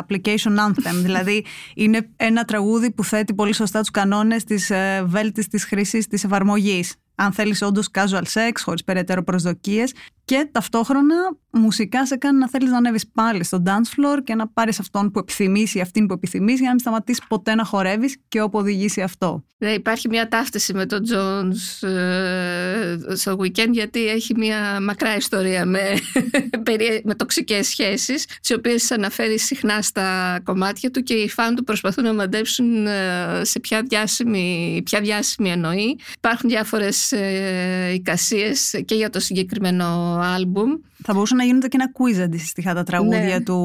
application 0.00 0.56
anthem. 0.66 0.94
δηλαδή 1.04 1.44
είναι 1.74 2.08
ένα 2.16 2.44
τραγούδι 2.44 2.90
που 2.90 3.04
θέτει 3.04 3.34
πολύ 3.34 3.54
σωστά 3.54 3.80
τους 3.80 3.90
κανόνες 3.90 4.44
της 4.44 4.72
βέλτιστης 5.04 5.64
χρήσης 5.64 6.06
της 6.06 6.24
εφαρμογής 6.24 6.94
αν 7.20 7.32
θέλεις 7.32 7.62
όντως 7.62 7.88
casual 7.92 8.22
sex, 8.32 8.52
χωρίς 8.62 8.84
περαιτέρω 8.84 9.22
προσδοκίες. 9.22 9.92
Και 10.30 10.48
ταυτόχρονα 10.52 11.14
μουσικά 11.50 12.06
σε 12.06 12.16
κάνει 12.16 12.38
να 12.38 12.48
θέλεις 12.48 12.70
να 12.70 12.76
ανέβεις 12.76 13.06
πάλι 13.08 13.44
στο 13.44 13.62
dance 13.66 13.68
floor 13.68 14.18
και 14.24 14.34
να 14.34 14.48
πάρεις 14.48 14.80
αυτόν 14.80 15.10
που 15.10 15.18
επιθυμείς 15.18 15.74
ή 15.74 15.80
αυτήν 15.80 16.06
που 16.06 16.12
επιθυμείς 16.12 16.54
για 16.54 16.64
να 16.64 16.70
μην 16.70 16.78
σταματήσεις 16.78 17.24
ποτέ 17.28 17.54
να 17.54 17.64
χορεύεις 17.64 18.16
και 18.28 18.40
όπου 18.40 18.58
οδηγήσει 18.58 19.02
αυτό. 19.02 19.44
Ναι, 19.58 19.70
υπάρχει 19.70 20.08
μια 20.08 20.28
ταύτιση 20.28 20.74
με 20.74 20.86
τον 20.86 21.02
Jones 21.10 21.88
ε, 21.88 22.96
στο 23.14 23.36
weekend 23.40 23.70
γιατί 23.70 24.08
έχει 24.08 24.34
μια 24.36 24.78
μακρά 24.80 25.16
ιστορία 25.16 25.66
με, 25.66 25.80
με 27.04 27.14
τοξικές 27.14 27.66
σχέσεις 27.66 28.24
τις 28.24 28.50
οποίες 28.56 28.90
αναφέρει 28.90 29.38
συχνά 29.38 29.82
στα 29.82 30.40
κομμάτια 30.44 30.90
του 30.90 31.02
και 31.02 31.14
οι 31.14 31.28
φαν 31.28 31.54
του 31.54 31.64
προσπαθούν 31.64 32.04
να 32.04 32.14
μαντέψουν 32.14 32.86
ε, 32.86 33.40
σε 33.42 33.60
ποια 33.60 33.82
διάσημη, 33.82 34.80
ποια 34.84 35.00
διάσημη 35.00 35.50
εννοεί. 35.50 35.98
Υπάρχουν 36.16 36.50
διάφορες 36.50 37.12
ε, 37.12 37.90
εικασίες 37.94 38.82
και 38.84 38.94
για 38.94 39.10
το 39.10 39.20
συγκεκριμένο 39.20 40.18
άλμπουμ. 40.20 40.70
Θα 41.02 41.12
μπορούσαν 41.12 41.36
να 41.36 41.44
γίνονται 41.44 41.68
και 41.68 41.76
ένα 41.80 41.92
quiz 41.98 42.22
αντίστοιχα 42.22 42.74
τα 42.74 42.82
τραγούδια 42.82 43.38
ναι. 43.38 43.40
του 43.40 43.58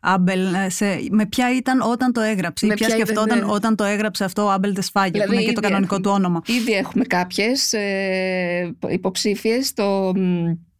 Άμπελ, 0.00 0.54
ε, 0.54 0.68
σε, 0.68 0.86
με 1.10 1.26
ποια 1.26 1.56
ήταν 1.56 1.80
όταν 1.80 2.12
το 2.12 2.20
έγραψε, 2.20 2.66
με 2.66 2.74
ποια, 2.74 2.86
ποια 2.86 2.96
σκεφτόταν 2.96 3.38
ναι. 3.38 3.44
όταν 3.48 3.76
το 3.76 3.84
έγραψε 3.84 4.24
αυτό 4.24 4.44
ο 4.44 4.50
Άμπελ 4.50 4.74
Τεσφάγη, 4.74 5.10
δηλαδή, 5.10 5.30
που 5.30 5.34
είναι 5.34 5.44
και 5.48 5.52
το 5.52 5.60
κανονικό 5.60 6.00
του 6.00 6.10
όνομα. 6.10 6.42
Ήδη 6.46 6.72
έχουμε 6.72 7.04
κάποιες 7.04 7.72
ε, 7.72 8.74
υποψήφιες, 8.88 9.72
το... 9.72 10.12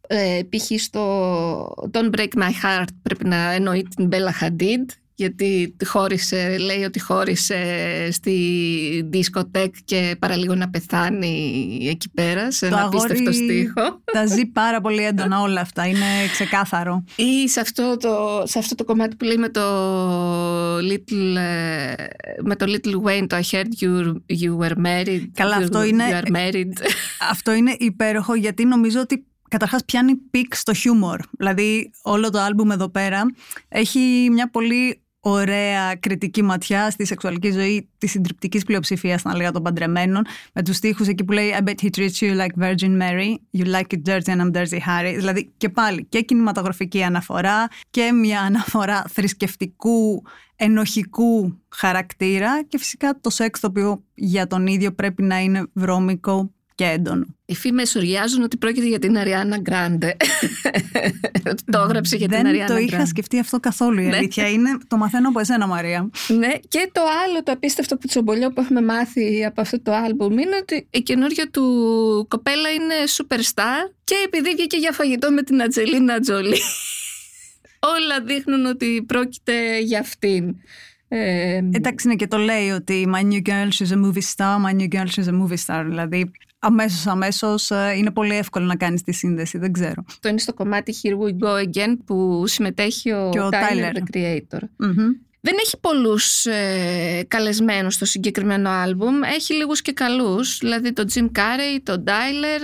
Ε, 0.07 0.39
π.χ. 0.49 0.81
στο 0.81 1.87
Don't 1.91 2.09
Break 2.17 2.41
My 2.41 2.51
Heart 2.63 2.87
πρέπει 3.01 3.27
να 3.27 3.51
εννοεί 3.51 3.87
την 3.95 4.09
Bella 4.11 4.43
Hadid 4.43 4.85
γιατί 5.15 5.75
χώρισε, 5.85 6.57
λέει 6.57 6.83
ότι 6.83 6.99
χώρισε 6.99 7.57
στη 8.11 8.35
δισκοτέκ 9.09 9.75
και 9.85 10.15
παραλίγο 10.19 10.55
να 10.55 10.69
πεθάνει 10.69 11.77
εκεί 11.89 12.09
πέρα 12.09 12.51
σε 12.51 12.69
το 12.69 12.75
ένα 12.75 12.85
απίστευτο 12.85 13.31
στίχο. 13.31 14.01
Τα 14.13 14.25
ζει 14.25 14.45
πάρα 14.45 14.81
πολύ 14.81 15.05
έντονα 15.05 15.41
όλα 15.41 15.61
αυτά, 15.61 15.87
είναι 15.87 16.05
ξεκάθαρο. 16.31 17.03
Ή 17.15 17.49
σε 17.49 17.59
αυτό 17.59 17.97
το, 17.97 18.43
σε 18.45 18.59
αυτό 18.59 18.75
το 18.75 18.83
κομμάτι 18.83 19.15
που 19.15 19.25
λέει 19.25 19.37
με 19.37 19.49
το 19.49 19.61
Lil, 20.77 21.35
ε, 21.37 21.93
με 22.43 22.55
το 22.55 22.65
Lil 22.67 23.09
Wayne, 23.09 23.25
το 23.27 23.37
I 23.37 23.55
heard 23.55 23.83
you, 23.83 24.13
you 24.41 24.57
were 24.57 24.85
married. 24.85 25.25
Καλά, 25.33 25.55
αυτό, 25.55 25.81
you, 25.81 25.87
είναι, 25.87 26.03
you 26.09 26.25
are 26.25 26.35
married. 26.35 26.71
αυτό 27.31 27.53
είναι 27.53 27.75
υπέροχο 27.79 28.35
γιατί 28.35 28.65
νομίζω 28.65 28.99
ότι 28.99 29.25
καταρχάς 29.49 29.85
πιάνει 29.85 30.15
peak 30.15 30.55
στο 30.55 30.73
χιούμορ. 30.73 31.19
Δηλαδή 31.31 31.91
όλο 32.01 32.29
το 32.29 32.39
άλμπουμ 32.39 32.71
εδώ 32.71 32.89
πέρα 32.89 33.21
έχει 33.67 34.27
μια 34.31 34.49
πολύ 34.49 35.04
ωραία 35.27 35.95
κριτική 35.95 36.43
ματιά 36.43 36.89
στη 36.89 37.05
σεξουαλική 37.05 37.51
ζωή 37.51 37.89
της 37.97 38.11
συντριπτικής 38.11 38.63
πλειοψηφίας, 38.63 39.23
θα 39.23 39.35
έλεγα 39.35 39.51
των 39.51 39.63
παντρεμένων, 39.63 40.25
με 40.53 40.63
τους 40.63 40.75
στίχους 40.75 41.07
εκεί 41.07 41.23
που 41.23 41.31
λέει 41.31 41.55
I 41.59 41.63
bet 41.63 41.75
he 41.81 41.89
treats 41.97 42.19
you 42.19 42.37
like 42.37 42.63
Virgin 42.63 43.01
Mary, 43.01 43.35
you 43.57 43.65
like 43.65 43.93
it 43.93 44.01
dirty 44.05 44.31
and 44.31 44.41
I'm 44.41 44.51
dirty 44.51 44.79
Harry. 44.79 45.15
Δηλαδή 45.15 45.53
και 45.57 45.69
πάλι 45.69 46.05
και 46.05 46.21
κινηματογραφική 46.21 47.03
αναφορά 47.03 47.67
και 47.89 48.11
μια 48.11 48.41
αναφορά 48.41 49.03
θρησκευτικού, 49.09 50.23
ενοχικού 50.55 51.61
χαρακτήρα 51.69 52.63
και 52.63 52.77
φυσικά 52.77 53.19
το 53.21 53.29
σεξ 53.29 53.59
το 53.59 53.67
οποίο 53.67 54.03
για 54.13 54.47
τον 54.47 54.67
ίδιο 54.67 54.91
πρέπει 54.91 55.23
να 55.23 55.39
είναι 55.39 55.67
βρώμικο 55.73 56.51
και 56.75 56.83
έντονο. 56.83 57.25
Οι 57.45 57.55
φήμες 57.55 57.95
οριάζουν 57.95 58.43
ότι 58.43 58.57
πρόκειται 58.57 58.87
για 58.87 58.99
την 58.99 59.17
Αριάννα 59.17 59.57
Γκράντε. 59.57 60.17
το 61.71 61.79
έγραψε 61.79 62.15
για 62.15 62.27
Δεν 62.27 62.37
την 62.39 62.47
Αριάννα 62.47 62.73
το 62.73 62.79
είχα 62.79 62.87
Γκράντε. 62.87 63.05
σκεφτεί 63.05 63.39
αυτό 63.39 63.59
καθόλου 63.59 64.01
η 64.01 64.05
Ναι. 64.05 64.15
αλήθεια 64.17 64.49
είναι. 64.49 64.77
Το 64.87 64.97
μαθαίνω 64.97 65.29
από 65.29 65.39
εσένα 65.39 65.67
Μαρία. 65.67 66.09
Ναι, 66.27 66.51
και 66.67 66.89
το 66.91 67.01
άλλο 67.25 67.43
το 67.43 67.51
απίστευτο 67.51 67.97
κουτσομπολιό 67.97 68.49
που 68.53 68.61
έχουμε 68.61 68.81
μάθει 68.81 69.45
από 69.45 69.61
αυτό 69.61 69.81
το 69.81 69.93
άλμπουμ 69.93 70.31
είναι 70.37 70.55
ότι 70.61 70.87
η 70.89 71.01
καινούργια 71.01 71.49
του 71.49 71.63
κοπέλα 72.29 72.69
είναι 72.71 72.95
superstar 73.17 73.91
και 74.03 74.15
επειδή 74.25 74.49
βγήκε 74.55 74.77
για 74.77 74.91
φαγητό 74.91 75.31
με 75.31 75.41
την 75.43 75.61
Ατζελίνα 75.61 76.19
Τζολί. 76.19 76.57
Όλα 77.95 78.21
δείχνουν 78.25 78.65
ότι 78.65 79.03
πρόκειται 79.07 79.79
για 79.79 79.99
αυτήν. 79.99 80.55
Ε, 81.07 81.55
Εντάξει, 81.71 82.07
ναι, 82.07 82.15
και 82.15 82.27
το 82.27 82.37
λέει 82.37 82.69
ότι 82.69 83.07
My 83.15 83.21
new 83.21 83.41
girl, 83.49 83.67
she's 83.77 83.91
a 83.91 84.01
movie 84.05 84.27
star, 84.35 84.57
my 84.65 84.73
new 84.81 84.87
girl, 84.95 85.05
she's 85.05 85.27
a 85.27 85.41
movie 85.41 85.65
star. 85.65 85.83
Δηλαδή, 85.87 86.31
αμέσως, 86.65 87.07
αμέσως 87.07 87.71
ε, 87.71 87.93
είναι 87.97 88.11
πολύ 88.11 88.35
εύκολο 88.35 88.65
να 88.65 88.75
κάνεις 88.75 89.03
τη 89.03 89.11
σύνδεση, 89.11 89.57
δεν 89.57 89.71
ξέρω. 89.71 90.03
αυτό 90.07 90.29
είναι 90.29 90.39
στο 90.39 90.53
κομμάτι 90.53 90.95
Here 91.01 91.11
We 91.11 91.45
Go 91.45 91.63
Again 91.63 91.97
που 92.05 92.43
συμμετέχει 92.47 93.11
ο, 93.11 93.29
Και 93.31 93.39
ο 93.39 93.49
Tyler, 93.51 93.53
Tyler. 93.53 93.97
the 93.97 94.17
Creator. 94.17 94.61
Μμμ. 94.77 95.09
Δεν 95.41 95.55
έχει 95.59 95.79
πολλούς 95.79 96.45
ε, 96.45 97.25
καλεσμένους 97.27 97.93
στο 97.93 98.05
συγκεκριμένο 98.05 98.69
άλμπουμ. 98.69 99.23
Έχει 99.23 99.53
λίγους 99.53 99.81
και 99.81 99.91
καλούς. 99.91 100.57
Δηλαδή 100.57 100.93
τον 100.93 101.05
Jim 101.13 101.23
Carrey, 101.23 101.79
τον 101.83 102.03
Tyler, 102.07 102.61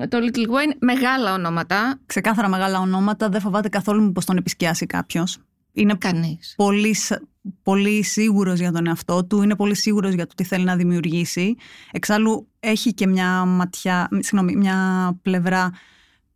ε, 0.00 0.06
τον 0.06 0.20
Little 0.22 0.46
Wayne. 0.46 0.76
Μεγάλα 0.78 1.32
ονόματα. 1.34 1.98
Ξεκάθαρα 2.06 2.48
μεγάλα 2.48 2.80
ονόματα, 2.80 3.28
δεν 3.28 3.40
φοβάται 3.40 3.68
καθόλου 3.68 4.12
πως 4.12 4.24
τον 4.24 4.36
επισκιάσει 4.36 4.86
κάποιος. 4.86 5.38
Είναι 5.76 5.94
Κανείς. 5.94 6.54
πολύ, 6.56 6.94
σ- 6.94 7.22
πολύ 7.62 8.02
σίγουρος 8.02 8.58
για 8.58 8.72
τον 8.72 8.86
εαυτό 8.86 9.24
του, 9.24 9.42
είναι 9.42 9.56
πολύ 9.56 9.76
σίγουρος 9.76 10.14
για 10.14 10.26
το 10.26 10.34
τι 10.34 10.44
θέλει 10.44 10.64
να 10.64 10.76
δημιουργήσει. 10.76 11.54
Εξάλλου 11.90 12.48
έχει 12.60 12.94
και 12.94 13.06
μια 13.06 13.44
ματιά, 13.44 14.08
συγγνώμη, 14.10 14.56
μια 14.56 14.78
πλευρά 15.22 15.72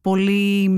πολύ... 0.00 0.70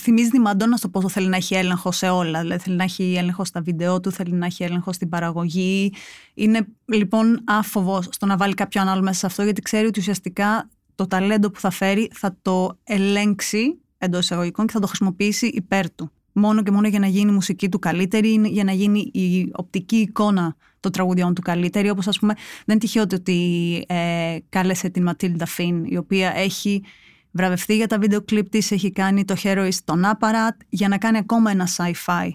Θυμίζει 0.00 0.28
τη 0.28 0.38
Μαντόνα 0.38 0.76
στο 0.76 0.88
πόσο 0.88 1.08
θέλει 1.08 1.28
να 1.28 1.36
έχει 1.36 1.54
έλεγχο 1.54 1.92
σε 1.92 2.08
όλα. 2.08 2.40
Δηλαδή 2.40 2.62
θέλει 2.62 2.76
να 2.76 2.84
έχει 2.84 3.14
έλεγχο 3.18 3.44
στα 3.44 3.60
βίντεο 3.60 4.00
του, 4.00 4.10
θέλει 4.10 4.32
να 4.32 4.46
έχει 4.46 4.64
έλεγχο 4.64 4.92
στην 4.92 5.08
παραγωγή. 5.08 5.92
Είναι 6.34 6.66
λοιπόν 6.84 7.40
άφοβο 7.44 8.02
στο 8.02 8.26
να 8.26 8.36
βάλει 8.36 8.54
κάποιον 8.54 8.88
άλλο 8.88 9.02
μέσα 9.02 9.18
σε 9.18 9.26
αυτό, 9.26 9.42
γιατί 9.42 9.62
ξέρει 9.62 9.86
ότι 9.86 10.00
ουσιαστικά 10.00 10.68
το 10.94 11.06
ταλέντο 11.06 11.50
που 11.50 11.60
θα 11.60 11.70
φέρει 11.70 12.10
θα 12.12 12.36
το 12.42 12.78
ελέγξει 12.84 13.78
εντός 13.98 14.20
εισαγωγικών 14.24 14.66
και 14.66 14.72
θα 14.72 14.80
το 14.80 14.86
χρησιμοποιήσει 14.86 15.46
υπέρ 15.46 15.94
του. 15.94 16.10
Μόνο 16.36 16.62
και 16.62 16.70
μόνο 16.70 16.88
για 16.88 16.98
να 16.98 17.06
γίνει 17.06 17.30
η 17.30 17.34
μουσική 17.34 17.68
του 17.68 17.78
καλύτερη, 17.78 18.32
είναι 18.32 18.48
για 18.48 18.64
να 18.64 18.72
γίνει 18.72 18.98
η 18.98 19.50
οπτική 19.52 19.96
εικόνα 19.96 20.56
των 20.80 20.92
τραγουδιών 20.92 21.34
του 21.34 21.42
καλύτερη. 21.42 21.90
Όπως, 21.90 22.06
ας 22.06 22.18
πούμε, 22.18 22.34
δεν 22.66 22.78
τυχαίο 22.78 23.06
το 23.06 23.16
ότι 23.16 23.84
ε, 23.88 24.36
κάλεσε 24.48 24.88
την 24.88 25.02
Ματίλντα 25.02 25.46
Φιν, 25.46 25.84
η 25.84 25.96
οποία 25.96 26.32
έχει 26.36 26.82
βραβευτεί 27.30 27.76
για 27.76 27.86
τα 27.86 27.98
βίντεο 27.98 28.22
κλιπ 28.22 28.48
της, 28.48 28.70
έχει 28.70 28.92
κάνει 28.92 29.24
το 29.24 29.34
Heroist 29.42 29.68
στον 29.70 30.02
Apparat 30.04 30.56
για 30.68 30.88
να 30.88 30.98
κάνει 30.98 31.18
ακόμα 31.18 31.50
ένα 31.50 31.68
sci-fi 31.76 32.30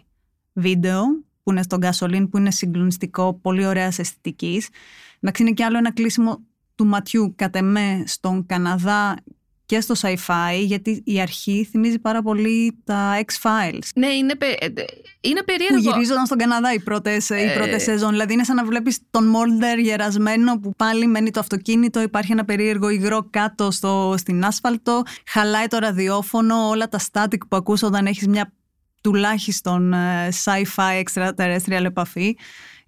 βίντεο 0.54 1.04
που 1.44 1.52
είναι 1.52 1.64
στον 1.64 1.80
Gasoline, 1.82 2.28
που 2.30 2.38
είναι 2.38 2.52
συγκλονιστικό, 2.52 3.34
πολύ 3.34 3.66
ωραία 3.66 3.92
αισθητικής. 3.98 4.70
Εντάξει, 5.20 5.42
είναι 5.42 5.52
και 5.52 5.64
άλλο 5.64 5.78
ένα 5.78 5.94
κλείσιμο 5.94 6.42
του 6.76 6.86
ματιού 6.86 7.34
κατ' 7.36 7.56
εμέ 7.56 8.04
στον 8.06 8.46
Καναδά 8.46 9.16
και 9.70 9.82
στο 9.82 9.96
sci-fi, 10.02 10.62
γιατί 10.64 11.02
η 11.06 11.22
αρχή 11.22 11.68
θυμίζει 11.72 12.00
πάρα 12.00 12.22
πολύ 12.22 12.78
τα 12.84 13.20
X-Files. 13.26 13.88
Ναι, 13.96 14.08
είναι, 14.08 14.36
πε- 14.36 14.64
ε, 14.64 14.68
είναι 15.22 15.40
Που 15.40 15.46
περίεργο. 15.46 15.80
γυρίζονταν 15.92 16.26
στον 16.26 16.38
Καναδά 16.38 16.74
οι 16.74 16.80
πρώτες 16.80 17.30
οι 17.30 17.34
Ε. 17.34 17.54
πρώτες 17.58 17.84
σεζόν. 17.84 18.10
Δηλαδή 18.10 18.34
είναι 18.34 18.44
σαν 18.44 18.56
να 18.56 18.66
βλέπεις 18.66 19.00
τον 19.12 19.28
Μόλτερ 19.28 19.80
γερασμένο 19.80 20.60
που 20.60 20.72
πάλι 20.78 21.08
μένει 21.08 21.32
το 21.32 21.40
αυτοκίνητο, 21.40 22.02
υπάρχει 22.02 22.32
ένα 22.32 22.46
περίεργο 22.46 22.90
υγρό 22.90 23.28
κάτω 23.30 23.72
στο, 23.72 24.16
στην 24.18 24.46
άσφαλτο, 24.46 25.04
χαλάει 25.28 25.68
το 25.68 25.78
ραδιόφωνο, 25.78 26.68
όλα 26.68 26.88
τα 26.90 27.00
static 27.12 27.38
που 27.50 27.56
ακούς 27.56 27.84
όταν 27.84 28.06
έχεις 28.06 28.28
μια 28.28 28.54
τουλάχιστον 29.02 29.94
ε, 29.94 30.30
sci-fi 30.44 31.04
extraterrestrial 31.04 31.84
επαφή. 31.84 32.36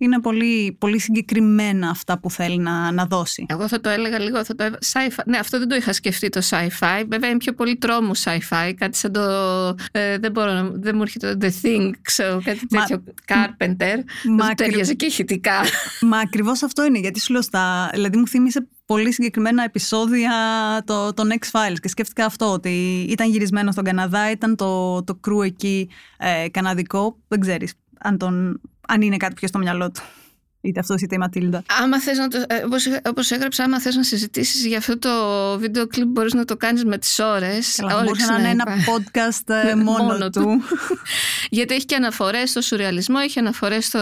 Είναι 0.03 0.19
πολύ, 0.21 0.75
πολύ 0.79 0.99
συγκεκριμένα 0.99 1.89
αυτά 1.89 2.19
που 2.19 2.31
θέλει 2.31 2.57
να, 2.57 2.91
να 2.91 3.05
δώσει. 3.05 3.45
Εγώ 3.49 3.67
θα 3.67 3.81
το 3.81 3.89
έλεγα 3.89 4.19
λίγο. 4.19 4.45
Θα 4.45 4.55
το... 4.55 4.63
έβα- 4.63 4.77
Sci-fi. 4.93 5.19
Ναι, 5.25 5.37
αυτό 5.37 5.59
δεν 5.59 5.67
το 5.67 5.75
είχα 5.75 5.93
σκεφτεί 5.93 6.29
το 6.29 6.41
sci-fi. 6.49 7.03
Βέβαια 7.07 7.29
είναι 7.29 7.37
πιο 7.37 7.53
πολύ 7.53 7.75
τρόμου 7.77 8.17
sci-fi. 8.17 8.71
Κάτι 8.77 8.97
σαν 8.97 9.11
το. 9.11 9.21
ε, 9.91 10.17
δεν, 10.17 10.31
μπορώ, 10.31 10.51
να- 10.53 10.69
δεν 10.73 10.95
μου 10.95 11.01
έρχεται 11.01 11.35
το 11.35 11.47
The 11.47 11.65
Thing, 11.65 11.91
ξέρω, 12.01 12.41
κάτι 12.43 12.59
Μα- 12.69 12.79
τέτοιο. 12.79 13.03
Carpenter. 13.27 13.95
Μα 14.23 14.45
Μα 14.45 14.53
ταιριάζει 14.53 14.95
και 14.95 15.05
ηχητικά. 15.05 15.59
Μα 16.01 16.17
ακριβώς 16.17 16.63
αυτό 16.63 16.85
είναι, 16.85 16.99
γιατί 16.99 17.19
σου 17.19 17.31
λέω 17.33 17.41
στα. 17.41 17.89
Δηλαδή, 17.93 18.17
μου 18.17 18.27
θύμισε 18.27 18.67
πολύ 18.85 19.11
συγκεκριμένα 19.13 19.63
επεισόδια 19.63 20.31
το, 20.85 21.13
των 21.13 21.29
X-Files 21.39 21.77
και 21.81 21.87
σκέφτηκα 21.87 22.25
αυτό, 22.25 22.51
ότι 22.51 23.05
ήταν 23.09 23.29
γυρισμένο 23.29 23.71
στον 23.71 23.83
Καναδά, 23.83 24.31
ήταν 24.31 24.55
το, 24.55 25.03
το 25.03 25.19
crew 25.27 25.45
εκεί 25.45 25.89
ε, 26.17 26.49
καναδικό. 26.49 27.17
Δεν 27.27 27.39
ξέρεις 27.39 27.73
αν, 27.99 28.17
τον, 28.17 28.61
αν 28.87 29.01
είναι 29.01 29.17
κάτι 29.17 29.33
πιο 29.33 29.47
στο 29.47 29.57
μυαλό 29.57 29.91
του. 29.91 30.01
Είτε 30.63 30.79
αυτός 30.79 31.01
είτε 31.01 31.15
η 31.15 31.17
Ματίλντα. 31.17 31.63
Άμα 31.81 31.99
θες 31.99 32.17
να 32.17 32.27
το, 32.27 32.43
ε, 32.47 32.63
όπως, 32.65 32.87
όπως 33.05 33.31
έγραψα, 33.31 33.63
άμα 33.63 33.79
θες 33.79 33.95
να 33.95 34.03
συζητήσεις 34.03 34.65
για 34.65 34.77
αυτό 34.77 34.99
το 34.99 35.09
βίντεο 35.59 35.87
κλιπ 35.87 36.07
μπορείς 36.07 36.33
να 36.33 36.45
το 36.45 36.57
κάνεις 36.57 36.85
με 36.85 36.97
τις 36.97 37.19
ώρες. 37.19 37.75
Καλά, 37.75 37.91
θα 37.91 37.97
Όρεξη 37.97 38.25
μπορούσε 38.25 38.31
να 38.31 38.39
είναι 38.39 38.49
ένα 38.49 38.63
υπάρχει. 38.67 38.85
podcast 38.91 39.53
ε, 39.53 39.63
Ναι, 39.63 39.83
μόνο, 39.83 40.03
μόνο 40.03 40.29
του. 40.29 40.41
του. 40.41 40.61
Γιατί 41.57 41.73
έχει 41.73 41.85
και 41.85 41.95
αναφορές 41.95 42.49
στο 42.49 42.61
σουρεαλισμό, 42.61 43.17
έχει 43.23 43.39
αναφορές 43.39 43.85
στο 43.85 43.99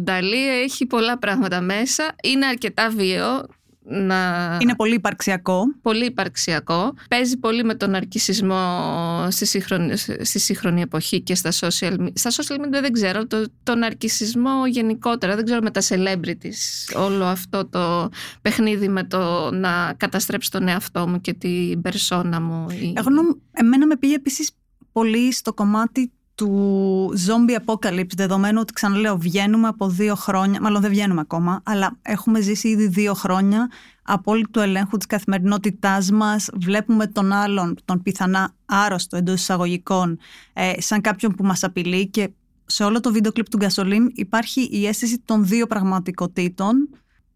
Νταλή, 0.00 0.62
έχει 0.62 0.86
πολλά 0.86 1.18
πράγματα 1.18 1.60
μέσα. 1.60 2.14
Είναι 2.22 2.46
αρκετά 2.46 2.90
βίαιο. 2.90 3.46
Να... 3.92 4.56
Είναι 4.60 4.74
πολύ 4.76 4.94
υπαρξιακό. 4.94 5.62
πολύ 5.82 6.04
υπαρξιακό. 6.04 6.94
Παίζει 7.08 7.36
πολύ 7.38 7.64
με 7.64 7.74
τον 7.74 7.94
αρκισισμό 7.94 9.26
στη 9.30 9.46
σύγχρονη, 9.46 9.96
στη 9.96 10.38
σύγχρονη 10.38 10.80
εποχή 10.80 11.20
και 11.20 11.34
στα 11.34 11.50
social 11.50 11.96
media. 12.00 12.08
Στα 12.14 12.30
social 12.30 12.56
media 12.60 12.80
δεν 12.80 12.92
ξέρω, 12.92 13.26
το, 13.26 13.46
τον 13.62 13.82
αρκισισμό 13.82 14.66
γενικότερα, 14.66 15.34
δεν 15.36 15.44
ξέρω 15.44 15.60
με 15.62 15.70
τα 15.70 15.80
celebrities. 15.88 16.96
Όλο 16.96 17.24
αυτό 17.24 17.66
το 17.66 18.08
παιχνίδι 18.42 18.88
με 18.88 19.04
το 19.04 19.50
να 19.52 19.94
καταστρέψει 19.96 20.50
τον 20.50 20.68
εαυτό 20.68 21.08
μου 21.08 21.20
και 21.20 21.32
την 21.32 21.80
περσόνα 21.80 22.40
μου. 22.40 22.66
ή- 22.70 22.92
Εγώ 22.96 23.10
νομ- 23.10 23.36
εμένα 23.52 23.86
με 23.86 23.96
πήγε 23.96 24.14
επίσης 24.14 24.50
πολύ 24.92 25.32
στο 25.32 25.52
κομμάτι 25.52 26.12
του 26.40 27.12
zombie 27.26 27.58
apocalypse, 27.64 28.14
δεδομένου 28.16 28.58
ότι 28.60 28.72
ξαναλέω 28.72 29.18
βγαίνουμε 29.18 29.68
από 29.68 29.88
δύο 29.88 30.14
χρόνια, 30.14 30.60
μάλλον 30.60 30.80
δεν 30.80 30.90
βγαίνουμε 30.90 31.20
ακόμα, 31.20 31.62
αλλά 31.64 31.98
έχουμε 32.02 32.40
ζήσει 32.40 32.68
ήδη 32.68 32.86
δύο 32.88 33.14
χρόνια 33.14 33.70
απόλυτου 34.02 34.60
ελέγχου 34.60 34.96
της 34.96 35.06
καθημερινότητάς 35.06 36.10
μας, 36.10 36.48
βλέπουμε 36.54 37.06
τον 37.06 37.32
άλλον, 37.32 37.76
τον 37.84 38.02
πιθανά 38.02 38.54
άρρωστο 38.66 39.16
εντός 39.16 39.40
εισαγωγικών, 39.40 40.18
ε, 40.52 40.72
σαν 40.78 41.00
κάποιον 41.00 41.34
που 41.34 41.44
μας 41.44 41.64
απειλεί 41.64 42.08
και 42.08 42.30
σε 42.66 42.84
όλο 42.84 43.00
το 43.00 43.12
βίντεο 43.12 43.32
κλιπ 43.32 43.48
του 43.48 43.58
Gasoline 43.60 44.08
υπάρχει 44.14 44.60
η 44.60 44.86
αίσθηση 44.86 45.22
των 45.24 45.46
δύο 45.46 45.66
πραγματικότητων 45.66 46.88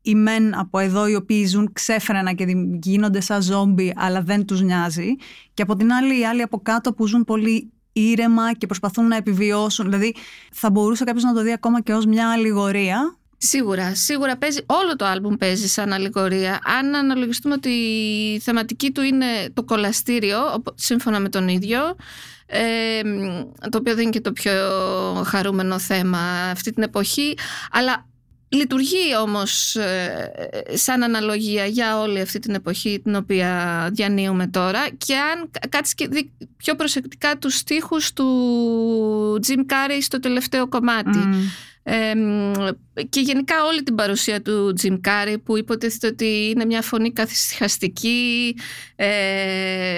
οι 0.02 0.14
μεν 0.14 0.58
από 0.58 0.78
εδώ 0.78 1.08
οι 1.08 1.14
οποίοι 1.14 1.46
ζουν 1.46 1.72
ξέφρενα 1.72 2.32
και 2.32 2.44
δι- 2.44 2.84
γίνονται 2.84 3.20
σαν 3.20 3.42
ζόμπι 3.42 3.92
αλλά 3.96 4.22
δεν 4.22 4.44
τους 4.44 4.62
νοιάζει. 4.62 5.16
Και 5.54 5.62
από 5.62 5.76
την 5.76 5.92
άλλη 5.92 6.20
οι 6.20 6.26
άλλοι 6.26 6.42
από 6.42 6.60
κάτω 6.62 6.92
που 6.92 7.06
ζουν 7.06 7.24
πολύ 7.24 7.72
ήρεμα 7.94 8.52
και 8.54 8.66
προσπαθούν 8.66 9.06
να 9.06 9.16
επιβιώσουν 9.16 9.84
δηλαδή 9.84 10.14
θα 10.52 10.70
μπορούσε 10.70 11.04
κάποιος 11.04 11.24
να 11.24 11.34
το 11.34 11.42
δει 11.42 11.52
ακόμα 11.52 11.80
και 11.80 11.92
ως 11.92 12.06
μια 12.06 12.30
αλληγορία 12.30 13.16
Σίγουρα, 13.46 13.94
σίγουρα 13.94 14.36
παίζει, 14.36 14.60
όλο 14.66 14.96
το 14.96 15.04
άλμπουμ 15.04 15.34
παίζει 15.34 15.68
σαν 15.68 15.92
αλληγορία. 15.92 16.58
Αν 16.78 16.94
αναλογιστούμε 16.94 17.54
ότι 17.54 17.68
η 17.68 18.38
θεματική 18.40 18.90
του 18.90 19.02
είναι 19.02 19.26
το 19.54 19.64
κολαστήριο, 19.64 20.38
οπο- 20.54 20.72
σύμφωνα 20.74 21.20
με 21.20 21.28
τον 21.28 21.48
ίδιο, 21.48 21.96
ε, 22.46 23.00
το 23.70 23.78
οποίο 23.78 23.94
δεν 23.94 24.02
είναι 24.02 24.10
και 24.10 24.20
το 24.20 24.32
πιο 24.32 24.52
χαρούμενο 25.26 25.78
θέμα 25.78 26.18
αυτή 26.50 26.72
την 26.72 26.82
εποχή, 26.82 27.34
αλλά 27.70 28.06
λειτουργεί 28.54 29.16
όμως 29.22 29.76
ε, 29.76 30.32
σαν 30.72 31.02
αναλογία 31.02 31.66
για 31.66 31.98
όλη 31.98 32.20
αυτή 32.20 32.38
την 32.38 32.54
εποχή 32.54 33.00
την 33.02 33.14
οποία 33.14 33.88
διανύουμε 33.92 34.46
τώρα 34.46 34.88
και 34.98 35.16
αν 35.16 35.50
κάτσεις 35.68 35.94
και 35.94 36.08
δει 36.08 36.32
πιο 36.56 36.74
προσεκτικά 36.74 37.38
τους 37.38 37.56
στίχους 37.56 38.12
του 38.12 39.40
Jim 39.46 39.60
Carrey 39.72 39.98
στο 40.00 40.20
τελευταίο 40.20 40.68
κομμάτι. 40.68 41.18
Μμ. 41.18 41.42
Ε, 41.86 42.12
και 43.08 43.20
γενικά 43.20 43.54
όλη 43.64 43.82
την 43.82 43.94
παρουσία 43.94 44.42
του 44.42 44.74
Jim 44.82 44.92
Carrey 44.92 45.36
που 45.44 45.58
υποτίθεται 45.58 46.06
ότι 46.06 46.50
είναι 46.54 46.64
μια 46.64 46.82
φωνή 46.82 47.12
καθυσυχαστική 47.12 48.54
ε, 48.96 49.06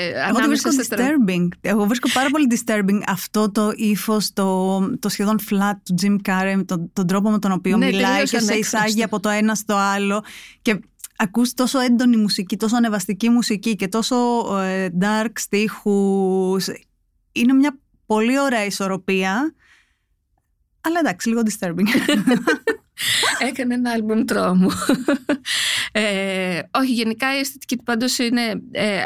Εγώ 0.08 0.12
το 0.32 0.38
ανάμεσα 0.38 0.46
βρίσκω 0.70 0.70
στα 0.82 0.96
τρα- 0.96 1.06
disturbing. 1.06 1.48
Εγώ 1.60 1.84
βρίσκω 1.84 2.08
πάρα 2.12 2.30
πολύ 2.30 2.46
disturbing 2.50 3.00
αυτό 3.06 3.50
το 3.50 3.72
ύφος, 3.76 4.32
το, 4.32 4.78
το 4.98 5.08
σχεδόν 5.08 5.38
flat 5.50 5.72
του 5.84 5.94
Jim 6.02 6.30
Carrey, 6.30 6.52
με 6.56 6.64
τον, 6.64 6.90
τον 6.92 7.06
τρόπο 7.06 7.30
με 7.30 7.38
τον 7.38 7.52
οποίο 7.52 7.76
Ναι, 7.76 7.86
μιλάει 7.86 8.10
τελείως 8.10 8.30
και 8.30 8.38
σε 8.38 8.52
ανέκφραστο. 8.52 8.86
εισάγει 8.86 9.02
από 9.02 9.20
το 9.20 9.28
ένα 9.28 9.54
στο 9.54 9.74
άλλο. 9.76 10.24
Και 10.62 10.80
ακούς 11.16 11.54
τόσο 11.54 11.78
έντονη 11.78 12.16
μουσική, 12.16 12.56
τόσο 12.56 12.76
ανεβαστική 12.76 13.28
μουσική 13.28 13.76
και 13.76 13.88
τόσο 13.88 14.16
ε, 14.62 14.88
dark 15.00 15.30
στίχους. 15.34 16.66
Είναι 17.32 17.52
μια 17.52 17.78
πολύ 18.06 18.38
ωραία 18.40 18.64
ισορροπία. 18.64 19.54
Αλλά 20.86 20.98
εντάξει, 20.98 21.28
λίγο 21.28 21.42
disturbing. 21.44 21.88
Έκανε 23.48 23.74
ένα 23.74 23.90
άλμπουμ 23.90 24.24
τρόμου. 24.24 24.68
Ε, 25.92 26.60
όχι, 26.70 26.92
γενικά 26.92 27.36
η 27.36 27.38
αισθητική 27.38 27.76
του 27.76 27.82
πάντως 27.82 28.18
είναι... 28.18 28.62
Ε, 28.70 29.00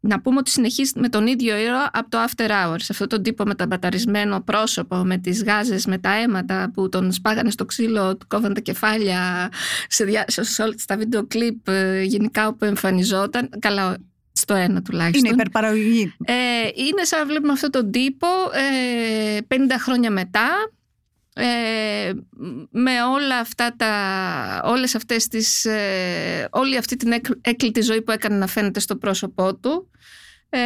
να 0.00 0.20
πούμε 0.20 0.38
ότι 0.38 0.50
συνεχίζει 0.50 0.92
με 0.94 1.08
τον 1.08 1.26
ίδιο 1.26 1.56
ήρωα 1.56 1.90
από 1.92 2.10
το 2.10 2.18
After 2.24 2.50
Hours. 2.50 2.86
Αυτό 2.90 3.06
τον 3.06 3.22
τύπο 3.22 3.44
με 3.44 3.54
τα 3.54 3.66
μπαταρισμένο 3.66 4.40
πρόσωπο, 4.40 4.96
με 4.96 5.18
τις 5.18 5.44
γάζες, 5.44 5.86
με 5.86 5.98
τα 5.98 6.10
αίματα 6.10 6.70
που 6.74 6.88
τον 6.88 7.12
σπάγανε 7.12 7.50
στο 7.50 7.64
ξύλο, 7.64 8.16
του 8.16 8.26
κόβαν 8.26 8.54
τα 8.54 8.60
κεφάλια 8.60 9.50
σε, 9.88 10.04
διά, 10.04 10.24
σε 10.26 10.62
όλα 10.62 10.74
τα 10.86 10.96
βίντεο 10.96 11.26
κλιπ 11.26 11.68
ε, 11.68 12.02
γενικά 12.02 12.48
όπου 12.48 12.64
εμφανιζόταν. 12.64 13.48
Καλά, 13.58 13.96
στο 14.36 14.54
ένα 14.54 14.82
τουλάχιστον. 14.82 15.24
Είναι 15.24 15.34
υπερπαραγωγή. 15.34 16.14
Ε, 16.24 16.34
είναι 16.74 17.04
σαν 17.04 17.18
να 17.18 17.26
βλέπουμε 17.26 17.52
αυτόν 17.52 17.70
τον 17.70 17.90
τύπο 17.90 18.26
ε, 18.52 19.38
50 19.48 19.54
χρόνια 19.78 20.10
μετά 20.10 20.48
ε, 21.38 22.12
με 22.70 23.02
όλα 23.02 23.38
αυτά 23.38 23.74
τα, 23.76 24.62
όλες 24.64 24.94
αυτές 24.94 25.28
τις, 25.28 25.64
ε, 25.64 26.48
όλη 26.50 26.76
αυτή 26.76 26.96
την 26.96 27.12
έκλειτη 27.40 27.80
ζωή 27.80 28.02
που 28.02 28.10
έκανε 28.10 28.36
να 28.36 28.46
φαίνεται 28.46 28.80
στο 28.80 28.96
πρόσωπό 28.96 29.56
του 29.56 29.90
ε, 30.48 30.58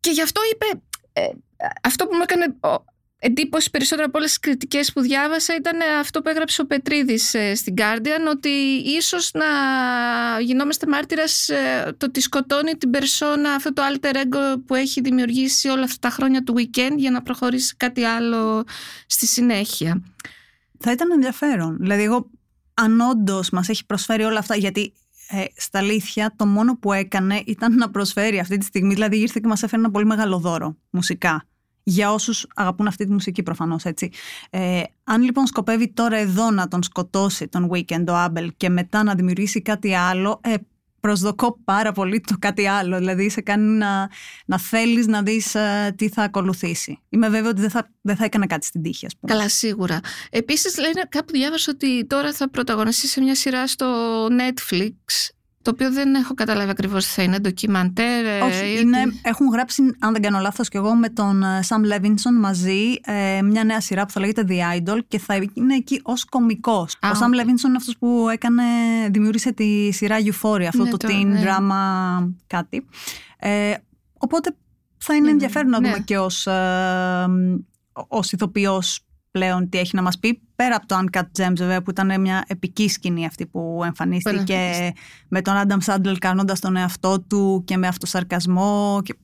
και 0.00 0.10
γι' 0.10 0.22
αυτό 0.22 0.40
είπε 0.52 0.80
ε, 1.12 1.28
αυτό 1.82 2.06
που 2.06 2.16
μου 2.16 2.22
έκανε 2.22 2.56
εντύπωση 3.24 3.70
περισσότερο 3.70 4.06
από 4.08 4.18
όλες 4.18 4.30
τις 4.30 4.40
κριτικές 4.40 4.92
που 4.92 5.00
διάβασα 5.00 5.54
ήταν 5.54 5.78
αυτό 6.00 6.22
που 6.22 6.28
έγραψε 6.28 6.60
ο 6.60 6.66
Πετρίδης 6.66 7.34
ε, 7.34 7.54
στην 7.54 7.74
Guardian 7.76 8.30
ότι 8.30 8.48
ίσως 8.84 9.30
να 9.32 9.44
γινόμαστε 10.40 10.86
μάρτυρας 10.86 11.48
ε, 11.48 11.94
το 11.96 12.06
ότι 12.06 12.20
σκοτώνει 12.20 12.74
την 12.74 12.90
περσόνα 12.90 13.50
αυτό 13.50 13.72
το 13.72 13.82
alter 13.92 14.14
ego 14.14 14.62
που 14.66 14.74
έχει 14.74 15.00
δημιουργήσει 15.00 15.68
όλα 15.68 15.82
αυτά 15.82 16.08
τα 16.08 16.14
χρόνια 16.14 16.42
του 16.42 16.54
weekend 16.56 16.96
για 16.96 17.10
να 17.10 17.22
προχωρήσει 17.22 17.76
κάτι 17.76 18.04
άλλο 18.04 18.64
στη 19.06 19.26
συνέχεια. 19.26 20.02
Θα 20.78 20.92
ήταν 20.92 21.10
ενδιαφέρον. 21.10 21.76
Δηλαδή 21.80 22.02
εγώ 22.02 22.30
αν 22.74 23.00
όντως 23.00 23.50
μας 23.50 23.68
έχει 23.68 23.86
προσφέρει 23.86 24.22
όλα 24.22 24.38
αυτά 24.38 24.56
γιατί 24.56 24.92
ε, 25.28 25.44
στα 25.56 25.78
αλήθεια 25.78 26.34
το 26.36 26.46
μόνο 26.46 26.76
που 26.76 26.92
έκανε 26.92 27.42
ήταν 27.46 27.74
να 27.74 27.90
προσφέρει 27.90 28.38
αυτή 28.38 28.58
τη 28.58 28.64
στιγμή 28.64 28.94
δηλαδή 28.94 29.16
ήρθε 29.20 29.40
και 29.42 29.48
μας 29.48 29.62
έφερε 29.62 29.82
ένα 29.82 29.90
πολύ 29.90 30.06
μεγάλο 30.06 30.38
δώρο 30.38 30.76
μουσικά 30.90 31.46
για 31.82 32.12
όσους 32.12 32.46
αγαπούν 32.54 32.86
αυτή 32.86 33.04
τη 33.04 33.12
μουσική 33.12 33.42
προφανώς 33.42 33.84
έτσι. 33.84 34.10
Ε, 34.50 34.82
αν 35.04 35.22
λοιπόν 35.22 35.46
σκοπεύει 35.46 35.88
τώρα 35.88 36.16
εδώ 36.16 36.50
να 36.50 36.68
τον 36.68 36.82
σκοτώσει 36.82 37.48
τον 37.48 37.70
Weekend 37.72 38.04
ο 38.08 38.14
Άμπελ 38.14 38.52
και 38.56 38.68
μετά 38.68 39.02
να 39.02 39.14
δημιουργήσει 39.14 39.62
κάτι 39.62 39.94
άλλο, 39.94 40.40
ε, 40.42 40.54
προσδοκώ 41.00 41.58
πάρα 41.64 41.92
πολύ 41.92 42.20
το 42.20 42.34
κάτι 42.38 42.66
άλλο. 42.66 42.98
Δηλαδή 42.98 43.28
σε 43.28 43.40
κάνει 43.40 43.76
να, 43.76 44.10
να 44.46 44.58
θέλεις 44.58 45.06
να 45.06 45.22
δεις 45.22 45.54
ε, 45.54 45.94
τι 45.96 46.08
θα 46.08 46.22
ακολουθήσει. 46.22 46.98
Είμαι 47.08 47.28
βέβαιη 47.28 47.50
ότι 47.50 47.60
δεν 47.60 47.70
θα, 47.70 47.90
δεν 48.00 48.16
θα 48.16 48.24
έκανε 48.24 48.46
κάτι 48.46 48.66
στην 48.66 48.82
τύχη 48.82 49.06
ας 49.06 49.16
πούμε. 49.16 49.32
Καλά 49.32 49.48
σίγουρα. 49.48 50.00
Επίσης 50.30 50.78
λένε 50.78 51.02
κάπου 51.08 51.32
διάβασα 51.32 51.72
ότι 51.74 52.06
τώρα 52.06 52.32
θα 52.32 52.50
πρωταγωνιστεί 52.50 53.06
σε 53.06 53.20
μια 53.20 53.34
σειρά 53.34 53.66
στο 53.66 54.26
Netflix 54.26 54.94
το 55.62 55.70
οποίο 55.70 55.92
δεν 55.92 56.14
έχω 56.14 56.34
καταλάβει 56.34 56.70
ακριβώς 56.70 57.06
τι 57.06 57.10
θα 57.10 57.22
είναι, 57.22 57.38
ντοκιμαντέρ. 57.38 58.24
Ε, 58.24 58.40
Όχι, 58.40 58.80
είναι, 58.80 58.98
έχουν 59.22 59.48
γράψει, 59.48 59.82
αν 59.98 60.12
δεν 60.12 60.22
κάνω 60.22 60.38
λάθος, 60.38 60.68
και 60.68 60.78
εγώ 60.78 60.94
με 60.94 61.08
τον 61.08 61.44
Σαμ 61.60 61.82
Λέβινσον 61.82 62.34
μαζί 62.34 62.94
ε, 63.04 63.42
μια 63.42 63.64
νέα 63.64 63.80
σειρά 63.80 64.04
που 64.04 64.12
θα 64.12 64.20
λέγεται 64.20 64.44
The 64.48 64.78
Idol 64.78 64.98
και 65.08 65.18
θα 65.18 65.34
είναι 65.54 65.74
εκεί 65.74 66.00
ως 66.02 66.24
κωμικός. 66.24 66.96
Ο 67.12 67.14
Σαμ 67.14 67.32
Λέβινσον 67.32 67.70
είναι 67.70 67.78
αυτός 67.78 67.98
που 67.98 68.28
έκανε, 68.32 68.62
δημιούργησε 69.10 69.52
τη 69.52 69.92
σειρά 69.92 70.16
Euphoria, 70.18 70.64
αυτό 70.64 70.84
ναι, 70.84 70.90
το, 70.90 70.96
το 70.96 71.08
teen 71.10 71.26
ναι. 71.26 71.42
drama 71.44 72.28
κάτι. 72.46 72.86
Ε, 73.38 73.74
οπότε 74.18 74.54
θα 74.98 75.14
είναι 75.14 75.24
ναι, 75.24 75.30
ενδιαφέρον 75.30 75.70
να 75.70 75.78
δούμε 75.78 75.98
και 76.04 76.18
ως, 76.18 76.46
ε, 76.46 77.26
ως 77.92 78.32
ηθοποιός 78.32 79.06
πλέον 79.32 79.68
τι 79.68 79.78
έχει 79.78 79.96
να 79.96 80.02
μας 80.02 80.18
πει 80.18 80.40
πέρα 80.56 80.76
από 80.76 80.86
το 80.86 80.98
Uncut 81.04 81.42
Gems 81.42 81.56
βέβαια 81.56 81.82
που 81.82 81.90
ήταν 81.90 82.20
μια 82.20 82.44
επική 82.46 82.88
σκηνή 82.88 83.26
αυτή 83.26 83.46
που 83.46 83.80
εμφανίστηκε 83.84 84.92
με 85.28 85.42
τον 85.42 85.56
Άνταμ 85.56 85.78
Σάντλ 85.80 86.12
κάνοντας 86.18 86.60
τον 86.60 86.76
εαυτό 86.76 87.20
του 87.20 87.62
και 87.66 87.76
με 87.76 87.86
αυτοσαρκασμό 87.86 89.00
και... 89.04 89.14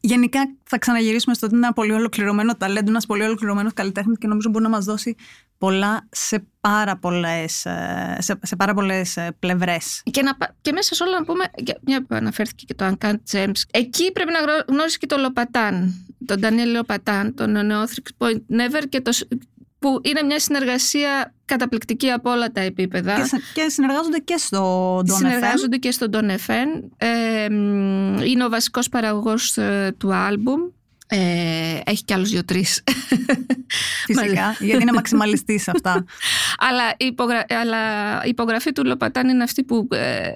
Γενικά 0.00 0.40
θα 0.64 0.78
ξαναγυρίσουμε 0.78 1.34
στο 1.34 1.46
ότι 1.46 1.54
είναι 1.54 1.64
ένα 1.64 1.74
πολύ 1.74 1.92
ολοκληρωμένο 1.92 2.56
ταλέντο, 2.56 2.90
ένας 2.90 3.06
πολύ 3.06 3.22
ολοκληρωμένος 3.22 3.72
καλλιτέχνης 3.72 4.18
και 4.18 4.26
νομίζω 4.26 4.48
μπορεί 4.50 4.64
να 4.64 4.70
μας 4.70 4.84
δώσει 4.84 5.14
πολλά 5.58 6.08
σε 6.10 6.46
πάρα 6.60 6.96
πολλές 6.96 7.66
ε, 7.66 8.16
σε, 8.18 8.38
σε 8.42 8.56
πάρα 8.56 8.74
πολλές 8.74 9.16
ε, 9.16 9.36
πλευρές. 9.38 10.02
Και, 10.10 10.22
να, 10.22 10.36
και 10.60 10.72
μέσα 10.72 10.94
σε 10.94 11.02
όλα 11.02 11.18
να 11.18 11.24
πούμε, 11.24 11.44
μια 11.82 12.00
που 12.00 12.14
αναφέρθηκε 12.14 12.64
και 12.64 12.74
το 12.74 12.96
Uncut 13.00 13.14
Gems, 13.32 13.62
εκεί 13.70 14.12
πρέπει 14.12 14.30
να 14.32 14.72
γνώρισει 14.74 14.98
και 14.98 15.06
το 15.06 15.16
Λοπατάν, 15.16 15.94
τον 16.26 16.40
Ντανιέλ 16.40 16.70
Λοπατάν, 16.70 17.34
τον 17.34 17.56
Neothrix 17.56 18.26
Point 18.26 18.40
Never 18.50 18.82
και 18.88 19.00
το, 19.00 19.10
που 19.78 20.00
είναι 20.02 20.22
μια 20.22 20.38
συνεργασία 20.38 21.34
καταπληκτική 21.44 22.10
από 22.10 22.30
όλα 22.30 22.52
τα 22.52 22.60
επίπεδα. 22.60 23.14
Και, 23.14 23.40
και 23.54 23.68
συνεργάζονται 23.68 24.18
και 24.18 24.36
στο 24.36 24.98
Don 24.98 25.12
Συνεργάζονται 25.16 25.76
και 25.76 25.90
στο 25.90 26.06
Don 26.12 26.30
FM. 26.30 26.88
Ε, 26.96 27.44
είναι 28.24 28.44
ο 28.44 28.48
βασικός 28.48 28.88
παραγωγός 28.88 29.56
ε, 29.56 29.94
του 29.98 30.14
άλμπουμ. 30.14 30.60
Ε, 31.08 31.78
έχει 31.84 32.04
κι 32.04 32.12
άλλους 32.12 32.30
δύο-τρεις. 32.30 32.82
Φυσικά, 34.06 34.56
γιατί 34.58 34.82
είναι 34.82 34.92
μαξιμαλιστής 34.92 35.68
αυτά. 35.68 36.04
αλλά, 36.68 36.82
η 36.96 37.14
αλλά 37.62 37.78
η 38.24 38.28
υπογραφή 38.28 38.72
του 38.72 38.84
Λοπατάν 38.84 39.28
είναι 39.28 39.42
αυτή 39.42 39.64
που 39.64 39.88
ε, 39.90 40.30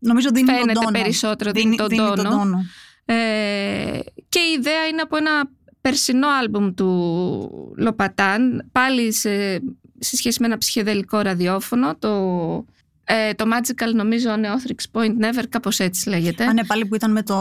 Νομίζω 0.00 0.28
δίνει 0.32 0.50
φαίνεται 0.50 0.72
τον 0.72 0.82
τόνο. 0.82 0.98
περισσότερο 0.98 1.50
δίνει, 1.50 1.76
τον, 1.76 1.88
δίνει 1.88 2.00
τόνο. 2.00 2.14
τον 2.14 2.24
τόνο. 2.24 2.64
Ε, 3.04 3.98
και 4.28 4.38
η 4.38 4.52
ιδέα 4.58 4.86
είναι 4.90 5.00
από 5.00 5.16
ένα 5.16 5.50
περσινό 5.80 6.28
άλμπουμ 6.28 6.74
του 6.74 7.74
Λοπατάν, 7.76 8.68
πάλι 8.72 9.12
σε, 9.12 9.62
σε 9.98 10.16
σχέση 10.16 10.40
με 10.40 10.46
ένα 10.46 10.58
ψυχεδελικό 10.58 11.18
ραδιόφωνο, 11.18 11.96
το, 11.96 12.10
ε, 13.04 13.34
το 13.34 13.44
Magical 13.52 13.94
νομίζω 13.94 14.30
Neothrix 14.30 15.00
Point 15.00 15.24
Never, 15.24 15.44
κάπως 15.48 15.78
έτσι 15.78 16.08
λέγεται. 16.08 16.44
Α, 16.44 16.52
ναι, 16.52 16.64
πάλι 16.64 16.86
που 16.86 16.94
ήταν 16.94 17.12
με 17.12 17.22
το... 17.22 17.34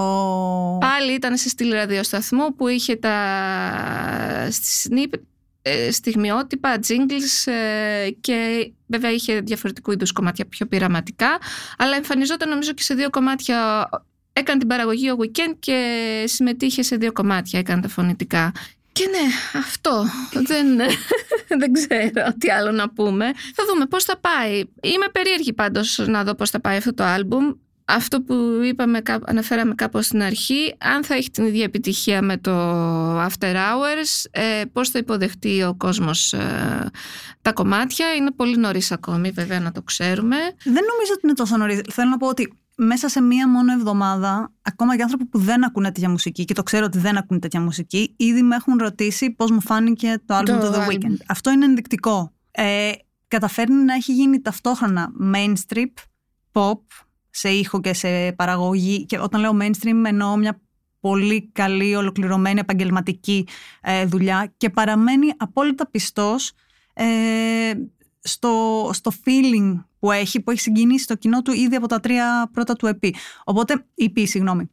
Πάλι 0.79 1.13
ήταν 1.13 1.37
σε 1.37 1.49
στήλη 1.49 1.71
ραδιοσταθμού 1.71 2.55
που 2.55 2.67
είχε 2.67 2.95
τα 2.95 3.15
ε, 5.61 5.91
στιγμιότυπα, 5.91 6.79
jingles 6.87 7.51
ε, 7.51 8.09
και 8.21 8.71
βέβαια 8.85 9.11
είχε 9.11 9.39
διαφορετικού 9.41 9.91
είδους 9.91 10.11
κομμάτια 10.11 10.45
πιο 10.45 10.65
πειραματικά 10.65 11.37
αλλά 11.77 11.95
εμφανιζόταν 11.95 12.49
νομίζω 12.49 12.71
και 12.71 12.83
σε 12.83 12.93
δύο 12.93 13.09
κομμάτια 13.09 13.89
έκανε 14.39 14.59
την 14.59 14.67
παραγωγή 14.67 15.09
ο 15.09 15.17
Weekend 15.19 15.55
και 15.59 15.77
συμμετείχε 16.27 16.81
σε 16.81 16.95
δύο 16.95 17.11
κομμάτια, 17.11 17.59
έκανε 17.59 17.81
τα 17.81 17.87
φωνητικά. 17.87 18.51
Και 18.91 19.07
ναι, 19.07 19.59
αυτό. 19.59 20.05
δεν, 20.33 20.67
δεν 21.59 21.73
ξέρω 21.73 22.33
τι 22.37 22.49
άλλο 22.49 22.71
να 22.71 22.89
πούμε. 22.89 23.25
Θα 23.55 23.63
δούμε 23.69 23.85
πώς 23.85 24.03
θα 24.03 24.17
πάει. 24.17 24.59
Είμαι 24.81 25.07
περίεργη 25.11 25.53
πάντως 25.53 25.97
να 26.07 26.23
δω 26.23 26.35
πώς 26.35 26.49
θα 26.49 26.59
πάει 26.59 26.77
αυτό 26.77 26.93
το 26.93 27.03
άλμπουμ. 27.03 27.51
Αυτό 27.85 28.21
που 28.21 28.61
είπαμε, 28.63 29.01
αναφέραμε 29.25 29.75
κάπως 29.75 30.05
στην 30.05 30.21
αρχή, 30.21 30.75
αν 30.77 31.03
θα 31.03 31.15
έχει 31.15 31.29
την 31.29 31.45
ίδια 31.45 31.63
επιτυχία 31.63 32.21
με 32.21 32.37
το 32.37 32.51
After 33.21 33.53
Hours, 33.53 34.25
ε, 34.31 34.61
πώς 34.73 34.89
θα 34.89 34.99
υποδεχτεί 34.99 35.63
ο 35.63 35.75
κόσμος 35.77 36.33
ε, 36.33 36.89
τα 37.41 37.53
κομμάτια. 37.53 38.13
Είναι 38.13 38.31
πολύ 38.31 38.57
νωρίς 38.57 38.91
ακόμη 38.91 39.31
βέβαια 39.31 39.59
να 39.59 39.71
το 39.71 39.81
ξέρουμε. 39.81 40.35
Δεν 40.63 40.73
νομίζω 40.73 41.11
ότι 41.11 41.21
είναι 41.23 41.33
τόσο 41.33 41.57
νωρίς. 41.57 41.81
Θέλω 41.91 42.09
να 42.09 42.17
πω 42.17 42.27
ότι 42.27 42.53
μέσα 42.81 43.09
σε 43.09 43.21
μία 43.21 43.49
μόνο 43.49 43.71
εβδομάδα, 43.71 44.53
ακόμα 44.61 44.95
και 44.95 45.01
άνθρωποι 45.01 45.25
που 45.25 45.39
δεν 45.39 45.65
ακούνε 45.65 45.91
τέτοια 45.91 46.09
μουσική 46.09 46.45
και 46.45 46.53
το 46.53 46.63
ξέρω 46.63 46.85
ότι 46.85 46.97
δεν 46.97 47.17
ακούνε 47.17 47.39
τέτοια 47.39 47.61
μουσική, 47.61 48.13
ήδη 48.17 48.41
με 48.41 48.55
έχουν 48.55 48.77
ρωτήσει 48.77 49.31
πώς 49.31 49.51
μου 49.51 49.61
φάνηκε 49.61 50.21
το 50.25 50.37
album 50.37 50.45
του 50.45 50.71
The 50.73 50.87
Weeknd. 50.87 51.17
Αυτό 51.27 51.51
είναι 51.51 51.65
ενδεικτικό. 51.65 52.33
Ε, 52.51 52.91
καταφέρνει 53.27 53.83
να 53.83 53.93
έχει 53.93 54.13
γίνει 54.13 54.41
ταυτόχρονα 54.41 55.11
mainstream, 55.33 55.87
pop, 56.51 56.79
σε 57.29 57.49
ήχο 57.49 57.81
και 57.81 57.93
σε 57.93 58.31
παραγωγή. 58.31 59.05
Και 59.05 59.19
όταν 59.19 59.41
λέω 59.41 59.57
mainstream 59.61 60.03
εννοώ 60.05 60.35
μια 60.35 60.61
πολύ 60.99 61.49
καλή, 61.51 61.95
ολοκληρωμένη, 61.95 62.59
επαγγελματική 62.59 63.47
ε, 63.81 64.05
δουλειά 64.05 64.53
και 64.57 64.69
παραμένει 64.69 65.33
απόλυτα 65.37 65.89
πιστός 65.89 66.51
ε, 66.93 67.05
στο, 68.19 68.89
στο 68.93 69.11
feeling 69.25 69.83
που 69.99 70.11
έχει, 70.11 70.41
που 70.41 70.51
έχει 70.51 70.59
συγκινήσει 70.59 71.07
το 71.07 71.15
κοινό 71.15 71.41
του 71.41 71.51
ήδη 71.51 71.75
από 71.75 71.87
τα 71.87 71.99
τρία 71.99 72.49
πρώτα 72.53 72.75
του 72.75 72.97
EP. 73.01 73.09
Οπότε, 73.43 73.85
EP, 74.01 74.23
συγγνώμη. 74.27 74.69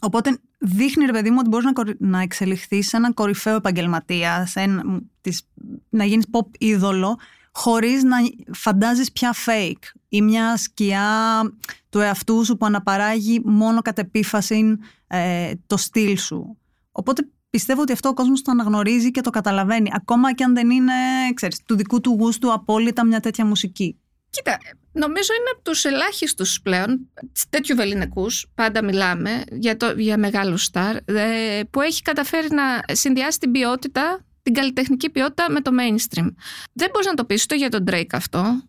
Οπότε 0.00 0.38
δείχνει 0.58 1.04
ρε 1.04 1.12
παιδί 1.12 1.30
μου 1.30 1.36
ότι 1.40 1.48
μπορείς 1.48 1.70
να, 1.72 1.94
να 1.98 2.20
εξελιχθείς 2.20 2.88
σε 2.88 2.96
έναν 2.96 3.14
κορυφαίο 3.14 3.54
επαγγελματία, 3.54 4.46
σε 4.46 4.60
ένα, 4.60 5.00
της, 5.20 5.48
να 5.88 6.04
γίνεις 6.04 6.26
pop 6.30 6.46
είδωλο, 6.58 7.18
χωρίς 7.52 8.02
να 8.02 8.16
φαντάζεις 8.52 9.12
πια 9.12 9.34
fake 9.46 9.98
ή 10.08 10.22
μια 10.22 10.56
σκιά 10.56 11.42
του 11.88 11.98
εαυτού 11.98 12.44
σου 12.44 12.56
που 12.56 12.66
αναπαράγει 12.66 13.42
μόνο 13.44 13.82
κατ' 13.82 13.98
επίφαση 13.98 14.78
ε, 15.06 15.52
το 15.66 15.76
στυλ 15.76 16.18
σου. 16.18 16.56
Οπότε 16.92 17.28
πιστεύω 17.50 17.80
ότι 17.80 17.92
αυτό 17.92 18.08
ο 18.08 18.14
κόσμος 18.14 18.42
το 18.42 18.50
αναγνωρίζει 18.50 19.10
και 19.10 19.20
το 19.20 19.30
καταλαβαίνει, 19.30 19.90
ακόμα 19.92 20.34
και 20.34 20.44
αν 20.44 20.54
δεν 20.54 20.70
είναι, 20.70 20.92
ξέρεις, 21.34 21.62
του 21.66 21.76
δικού 21.76 22.00
του 22.00 22.16
γούστου 22.18 22.52
απόλυτα 22.52 23.04
μια 23.04 23.20
τέτοια 23.20 23.46
μουσική. 23.46 23.96
Κοίτα, 24.32 24.58
νομίζω 24.92 25.32
είναι 25.34 25.50
από 25.54 25.62
τους 25.62 25.84
ελάχιστους 25.84 26.60
πλέον, 26.62 27.08
τέτοιου 27.50 27.76
βεληνικούς, 27.76 28.46
πάντα 28.54 28.84
μιλάμε 28.84 29.44
για, 29.50 29.76
το, 29.76 29.94
για 29.96 30.18
μεγάλο 30.18 30.56
στάρ, 30.56 30.96
ε, 31.04 31.60
που 31.70 31.80
έχει 31.80 32.02
καταφέρει 32.02 32.48
να 32.50 32.94
συνδυάσει 32.94 33.38
την 33.38 33.50
ποιότητα, 33.50 34.24
την 34.42 34.54
καλλιτεχνική 34.54 35.10
ποιότητα 35.10 35.50
με 35.50 35.60
το 35.60 35.70
mainstream. 35.80 36.26
Δεν 36.72 36.88
μπορείς 36.92 37.06
να 37.06 37.14
το 37.14 37.24
πεις 37.24 37.46
το 37.46 37.54
για 37.54 37.68
τον 37.68 37.84
Drake 37.90 38.12
αυτό. 38.12 38.62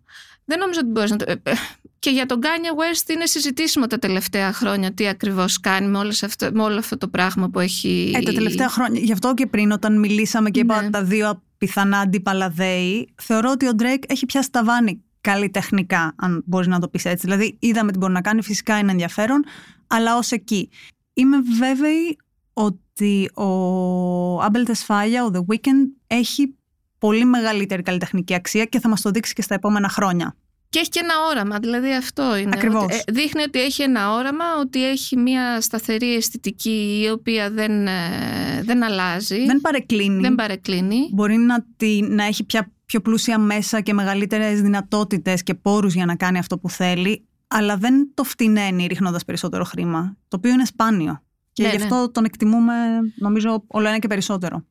δεν 0.46 0.60
νομίζω 0.60 0.80
ότι 0.80 0.90
μπορείς 0.90 1.12
να 1.12 1.18
το. 1.18 1.26
Ε, 1.28 1.54
και 2.00 2.10
για 2.10 2.26
τον 2.26 2.40
Kanye 2.44 2.80
West 2.80 3.10
είναι 3.10 3.26
συζητήσιμο 3.26 3.88
τα 3.88 4.00
τελευταία 4.00 4.54
χρόνια 4.54 4.94
τι 4.94 5.08
ακριβώς 5.08 5.60
κάνει 5.60 5.88
με, 5.88 5.98
όλες 5.98 6.24
αυτό, 6.24 6.50
με 6.54 6.64
όλο 6.64 6.78
αυτό 6.80 6.98
το 6.98 7.08
πράγμα 7.08 7.50
που 7.50 7.60
έχει. 7.60 8.12
Ε, 8.16 8.20
τα 8.22 8.34
τελευταία 8.34 8.70
χρόνια. 8.70 9.02
Γι' 9.02 9.12
αυτό 9.12 9.34
και 9.34 9.48
πριν, 9.48 9.72
όταν 9.72 10.00
μιλήσαμε 10.00 10.50
και 10.50 10.60
είπα 10.60 10.82
Ναι. 10.82 10.90
τα 10.90 11.04
δύο 11.04 11.44
πιθανά 11.58 12.00
αντίπαλα 12.00 12.50
δέη, 12.50 13.14
θεωρώ 13.22 13.52
ότι 13.52 13.68
ο 13.68 13.72
Drake 13.80 14.04
έχει 14.08 14.26
πιάσει 14.26 14.52
τα 14.52 14.64
βάνη 14.64 15.04
καλλιτεχνικά, 15.24 16.14
αν 16.18 16.44
μπορείς 16.46 16.68
να 16.68 16.80
το 16.80 16.88
πεις 16.88 17.06
έτσι. 17.06 17.28
Δηλαδή, 17.28 17.58
είδαμε 17.60 17.92
τι 17.92 17.98
μπορεί 17.98 18.14
να 18.14 18.22
κάνει, 18.22 18.42
φυσικά 18.44 18.78
είναι 18.78 18.92
ενδιαφέρον, 18.92 19.44
αλλά 19.88 20.18
ως 20.18 20.32
εκεί. 20.32 20.70
Είμαι 21.14 21.38
βέβαιη 21.60 22.18
ότι 22.54 23.30
ο 23.34 24.42
Άμπελ 24.42 24.66
Τεσφάλια, 24.66 25.26
ο 25.26 25.30
The 25.34 25.40
Weeknd, 25.40 25.88
έχει 26.08 26.56
πολύ 26.98 27.26
μεγαλύτερη 27.26 27.82
καλλιτεχνική 27.82 28.34
αξία 28.34 28.66
και 28.66 28.80
θα 28.80 28.90
μας 28.90 29.02
το 29.02 29.10
δείξει 29.10 29.34
και 29.34 29.42
στα 29.42 29.56
επόμενα 29.56 29.90
χρόνια. 29.90 30.36
Και 30.70 30.80
έχει 30.80 30.90
και 30.90 31.00
ένα 31.04 31.14
όραμα, 31.30 31.60
δηλαδή 31.60 31.94
αυτό 31.94 32.38
είναι. 32.38 32.52
Ακριβώς. 32.54 32.84
Ότι, 32.84 32.96
ε, 32.96 33.12
δείχνει 33.12 33.42
ότι 33.42 33.62
έχει 33.62 33.82
ένα 33.84 34.14
όραμα, 34.14 34.46
ότι 34.60 34.90
έχει 34.90 35.18
μια 35.18 35.62
σταθερή 35.62 36.16
αισθητική 36.16 37.02
η 37.06 37.10
οποία 37.10 37.52
δεν, 37.52 37.88
ε, 37.88 38.62
δεν 38.64 38.84
αλλάζει, 38.84 39.46
Δεν 39.46 39.62
παρεκκλίνει. 39.62 40.22
δεν 40.22 40.36
παρεκκλίνει. 40.36 41.10
Μπορεί 41.12 41.36
να, 41.36 41.66
τη, 41.78 42.02
να 42.02 42.24
έχει 42.24 42.44
πια 42.44 42.72
πιο 42.86 43.02
πλούσια 43.02 43.38
μέσα 43.38 43.82
και 43.82 43.94
μεγαλύτερες 43.94 44.62
δυνατότητες 44.62 45.44
και 45.44 45.54
πόρους 45.54 45.94
για 45.94 46.06
να 46.06 46.16
κάνει 46.16 46.38
αυτό 46.38 46.58
που 46.60 46.70
θέλει, 46.70 47.26
αλλά 47.48 47.78
δεν 47.78 48.12
το 48.14 48.24
φτηνένει 48.24 48.86
ρίχνοντας 48.86 49.26
περισσότερο 49.26 49.64
χρήμα, 49.64 50.18
το 50.28 50.38
οποίο 50.38 50.52
είναι 50.52 50.66
σπάνιο. 50.66 51.24
Και 51.54 51.64
Ναι, 51.64 51.70
γι' 51.70 51.78
ναι. 51.78 51.84
αυτό 51.84 52.12
τον 52.12 52.26
εκτιμούμε, 52.26 52.74
νομίζω, 53.16 53.64
όλο 53.68 53.88
ένα 53.88 54.00
και 54.00 54.08
περισσότερο. 54.08 54.66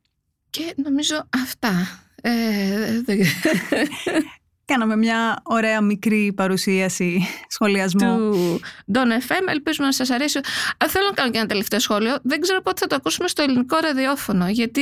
Και 0.49 0.73
νομίζω 0.83 1.27
αυτά. 1.43 1.71
Ε, 2.21 3.01
δεν- 3.01 3.19
Κάναμε 4.65 4.95
μια 4.97 5.39
ωραία 5.43 5.81
μικρή 5.81 6.33
παρουσίαση 6.35 7.21
σχολιασμού. 7.47 7.99
του 8.17 8.59
Don 8.93 9.07
FM. 9.27 9.47
Ελπίζουμε 9.49 9.85
να 9.87 9.93
σας 9.93 10.09
αρέσει. 10.09 10.37
Α, 10.37 10.87
θέλω 10.89 11.05
να 11.05 11.13
κάνω 11.13 11.31
και 11.31 11.37
ένα 11.37 11.47
τελευταίο 11.47 11.79
σχόλιο. 11.79 12.17
Δεν 12.23 12.39
ξέρω 12.41 12.61
πότε 12.61 12.79
θα 12.79 12.87
το 12.87 12.95
ακούσουμε 12.95 13.27
στο 13.27 13.41
ελληνικό 13.41 13.77
ραδιόφωνο, 13.77 14.49
γιατί 14.49 14.81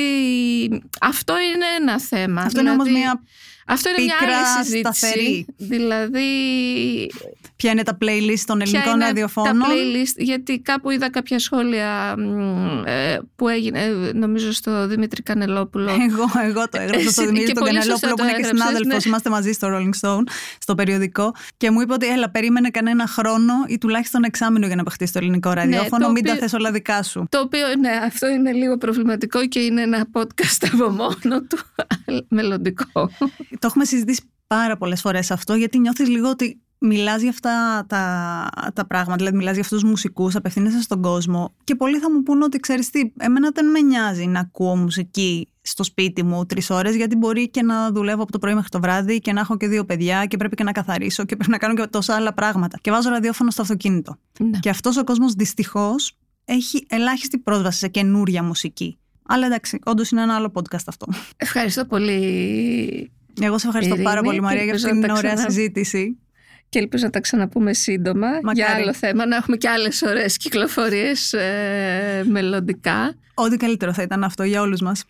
αυτό 1.01 1.33
είναι 1.39 1.65
ένα 1.79 1.99
θέμα. 1.99 2.41
Αυτό 2.41 2.59
είναι 2.59 2.71
όμως 2.71 2.85
Δηλαδή, 2.85 3.03
μια... 3.03 3.21
Αυτό 3.67 3.89
είναι 3.89 4.01
μια 4.01 4.15
πίκρα 4.19 4.37
άλλη 4.37 4.65
συζήτηση. 4.65 4.79
σταθερή. 4.99 5.45
Δηλαδή, 5.57 6.27
Ποια 7.61 7.71
είναι 7.71 7.83
τα 7.83 7.97
playlist 8.01 8.39
των 8.45 8.57
ποια 8.57 8.65
ελληνικών 8.67 8.93
είναι 8.93 9.05
ραδιοφώνων; 9.05 9.59
τα 9.59 9.65
playlist, 9.67 10.15
γιατί 10.17 10.59
κάπου 10.59 10.89
είδα 10.89 11.09
κάποια 11.09 11.39
σχόλια 11.39 12.15
μ, 12.17 12.83
ε, 12.85 13.19
που 13.35 13.47
έγινε, 13.47 13.79
ε, 13.83 14.11
νομίζω 14.13 14.51
στο 14.51 14.87
Δημήτρη 14.87 15.21
Κανελόπουλο. 15.23 15.91
Εγώ, 15.91 16.25
εγώ 16.49 16.69
το 16.69 16.77
έγραψα 16.81 17.09
στο 17.11 17.21
Εσύ- 17.21 17.25
Δημήτρη 17.25 17.45
και 17.47 17.53
τον 17.53 17.63
πολύ 17.63 17.77
Κανελόπουλο 17.77 17.97
σωστά 17.97 18.09
που 18.09 18.15
το 18.15 18.23
είναι 18.23 18.31
και 18.31 18.37
έγραψες, 18.39 18.67
συνάδελφος. 18.67 19.03
ναι. 19.03 19.09
Είμαστε 19.09 19.29
μαζί 19.29 19.51
στο 19.51 19.67
Rolling 19.71 20.07
Stone, 20.07 20.23
στο 20.59 20.75
περιοδικό. 20.75 21.31
Και 21.57 21.71
μου 21.71 21.81
είπε 21.81 21.93
ότι 21.93 22.07
έλα, 22.07 22.29
περίμενε 22.29 22.69
κανένα 22.69 23.07
χρόνο 23.07 23.53
ή 23.67 23.77
τουλάχιστον 23.77 24.23
εξάμεινο 24.23 24.65
για 24.67 24.75
να 24.75 24.83
παιχτείς 24.83 25.09
στο 25.09 25.17
ελληνικό 25.19 25.51
ραδιόφωνο. 25.51 25.97
Ναι, 25.97 26.05
το 26.05 26.11
Μην 26.11 26.23
τα 26.23 26.29
οποίο- 26.31 26.41
θες 26.43 26.53
όλα 26.53 26.71
δικά 26.71 27.03
σου. 27.03 27.25
Το 27.29 27.39
οποίο, 27.39 27.65
ναι, 27.79 27.91
αυτό 28.05 28.27
είναι 28.27 28.51
λίγο 28.51 28.77
προβληματικό 28.77 29.47
και 29.47 29.59
είναι 29.59 29.81
ένα 29.81 30.07
podcast 30.13 30.67
από 30.73 30.89
μόνο 30.89 31.41
του, 31.49 31.57
μελλοντικό. 32.35 33.09
Το 33.49 33.67
έχουμε 33.67 33.85
συζητήσει 33.85 34.21
πάρα 34.47 34.77
πολλές 34.77 35.01
φορές 35.01 35.31
αυτό, 35.31 35.53
γιατί 35.55 35.79
νιώθεις 35.79 36.07
λίγο 36.07 36.29
ότι 36.29 36.61
μιλάς 36.83 37.21
για 37.21 37.29
αυτά 37.29 37.85
τα, 37.87 38.49
τα 38.73 38.85
πράγματα, 38.87 39.15
δηλαδή 39.17 39.35
μιλάς 39.37 39.53
για 39.53 39.61
αυτούς 39.61 39.79
τους 39.81 39.89
μουσικούς, 39.89 40.35
απευθύνεσαι 40.35 40.81
στον 40.81 41.01
κόσμο. 41.01 41.53
Και 41.63 41.75
πολλοί 41.75 41.97
θα 41.97 42.11
μου 42.11 42.23
πούνε 42.23 42.43
ότι 42.43 42.57
ξέρεις 42.59 42.89
τι, 42.89 42.99
εμένα 43.17 43.49
δεν 43.53 43.65
με 43.69 43.79
νοιάζει 43.79 44.25
να 44.25 44.39
ακούω 44.39 44.75
μουσική 44.75 45.47
στο 45.61 45.83
σπίτι 45.83 46.23
μου 46.23 46.45
τρεις 46.45 46.69
ώρες, 46.69 46.95
γιατί 46.95 47.15
μπορεί 47.15 47.49
και 47.49 47.61
να 47.61 47.91
δουλεύω 47.91 48.23
από 48.23 48.31
το 48.31 48.37
πρωί 48.39 48.53
μέχρι 48.53 48.69
το 48.69 48.79
βράδυ 48.79 49.19
και 49.19 49.33
να 49.33 49.39
έχω 49.39 49.57
και 49.57 49.67
δύο 49.67 49.85
παιδιά 49.85 50.25
και 50.25 50.37
πρέπει 50.37 50.55
και 50.55 50.63
να 50.63 50.71
καθαρίσω 50.71 51.23
και 51.25 51.35
πρέπει 51.35 51.51
να 51.51 51.57
κάνω 51.57 51.73
και 51.73 51.87
τόσα 51.87 52.15
άλλα 52.15 52.33
πράγματα. 52.33 52.77
Και 52.81 52.91
βάζω 52.91 53.09
ραδιόφωνο 53.09 53.51
στο 53.51 53.61
αυτοκίνητο. 53.61 54.15
Ναι. 54.39 54.59
Και 54.59 54.69
αυτός 54.69 54.97
ο 54.97 55.03
κόσμος 55.03 55.33
δυστυχώς 55.33 56.17
έχει 56.45 56.85
ελάχιστη 56.89 57.37
πρόσβαση 57.37 57.77
σε 57.77 57.87
καινούρια 57.87 58.43
μουσική. 58.43 58.97
Αλλά 59.27 59.45
εντάξει, 59.45 59.79
όντως 59.85 60.09
είναι 60.11 60.21
ένα 60.21 60.35
άλλο 60.35 60.51
podcast 60.53 60.83
αυτό. 60.87 61.07
Ευχαριστώ 61.37 61.85
πολύ 61.85 63.11
Εγώ 63.41 63.57
σε 63.57 63.67
ευχαριστώ 63.67 63.93
Ειρήνη, 63.93 64.09
πάρα 64.09 64.21
πολύ, 64.21 64.35
και 64.35 64.41
Μαρία, 64.41 64.63
για 64.63 64.69
ελπίζω 64.73 64.87
αυτήν 64.87 65.01
να 65.01 65.05
την 65.07 65.13
τα 65.15 65.19
ωραία 65.19 65.33
ξανα- 65.33 65.49
συζήτηση. 65.51 66.17
Και 66.71 66.79
ελπίζω 66.79 67.05
να 67.05 67.09
τα 67.09 67.19
ξαναπούμε 67.19 67.73
σύντομα 67.73 68.27
Μακάρι. 68.27 68.53
για 68.53 68.67
άλλο 68.75 68.93
θέμα, 68.93 69.25
να 69.25 69.35
έχουμε 69.35 69.57
και 69.57 69.69
άλλες 69.69 70.01
ωραίες 70.01 70.37
κυκλοφορίες 70.37 71.33
ε, 71.33 72.23
μελλοντικά. 72.27 73.15
Ό,τι 73.33 73.57
καλύτερο 73.57 73.93
θα 73.93 74.01
ήταν 74.01 74.23
αυτό 74.23 74.43
για 74.43 74.61
όλους 74.61 74.81
μας. 74.81 75.03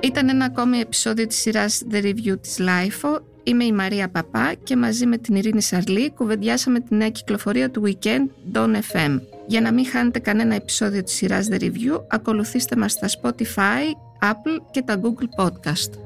Ήταν 0.00 0.28
ένα 0.28 0.44
ακόμη 0.44 0.78
επεισόδιο 0.78 1.26
της 1.26 1.36
σειράς 1.36 1.82
The 1.90 2.02
Review 2.02 2.40
της 2.40 2.58
LIFO. 2.58 3.18
Είμαι 3.42 3.64
η 3.64 3.72
Μαρία 3.72 4.08
Παπά 4.08 4.54
και 4.62 4.76
μαζί 4.76 5.06
με 5.06 5.18
την 5.18 5.34
Ειρήνη 5.34 5.62
Σαρλή 5.62 6.12
κουβεντιάσαμε 6.12 6.80
τη 6.80 6.94
νέα 6.94 7.10
κυκλοφορία 7.10 7.70
του 7.70 7.82
Weekend 7.86 8.56
Don 8.56 8.74
FM. 8.74 9.20
Για 9.46 9.60
να 9.60 9.72
μην 9.72 9.86
χάνετε 9.86 10.18
κανένα 10.18 10.54
επεισόδιο 10.54 11.02
της 11.02 11.14
σειράς 11.14 11.48
The 11.50 11.60
Review, 11.60 12.00
ακολουθήστε 12.08 12.76
μας 12.76 12.92
στα 12.92 13.08
Spotify, 13.08 13.82
Apple 14.20 14.62
και 14.70 14.82
τα 14.82 15.00
Google 15.02 15.44
Podcast. 15.44 16.05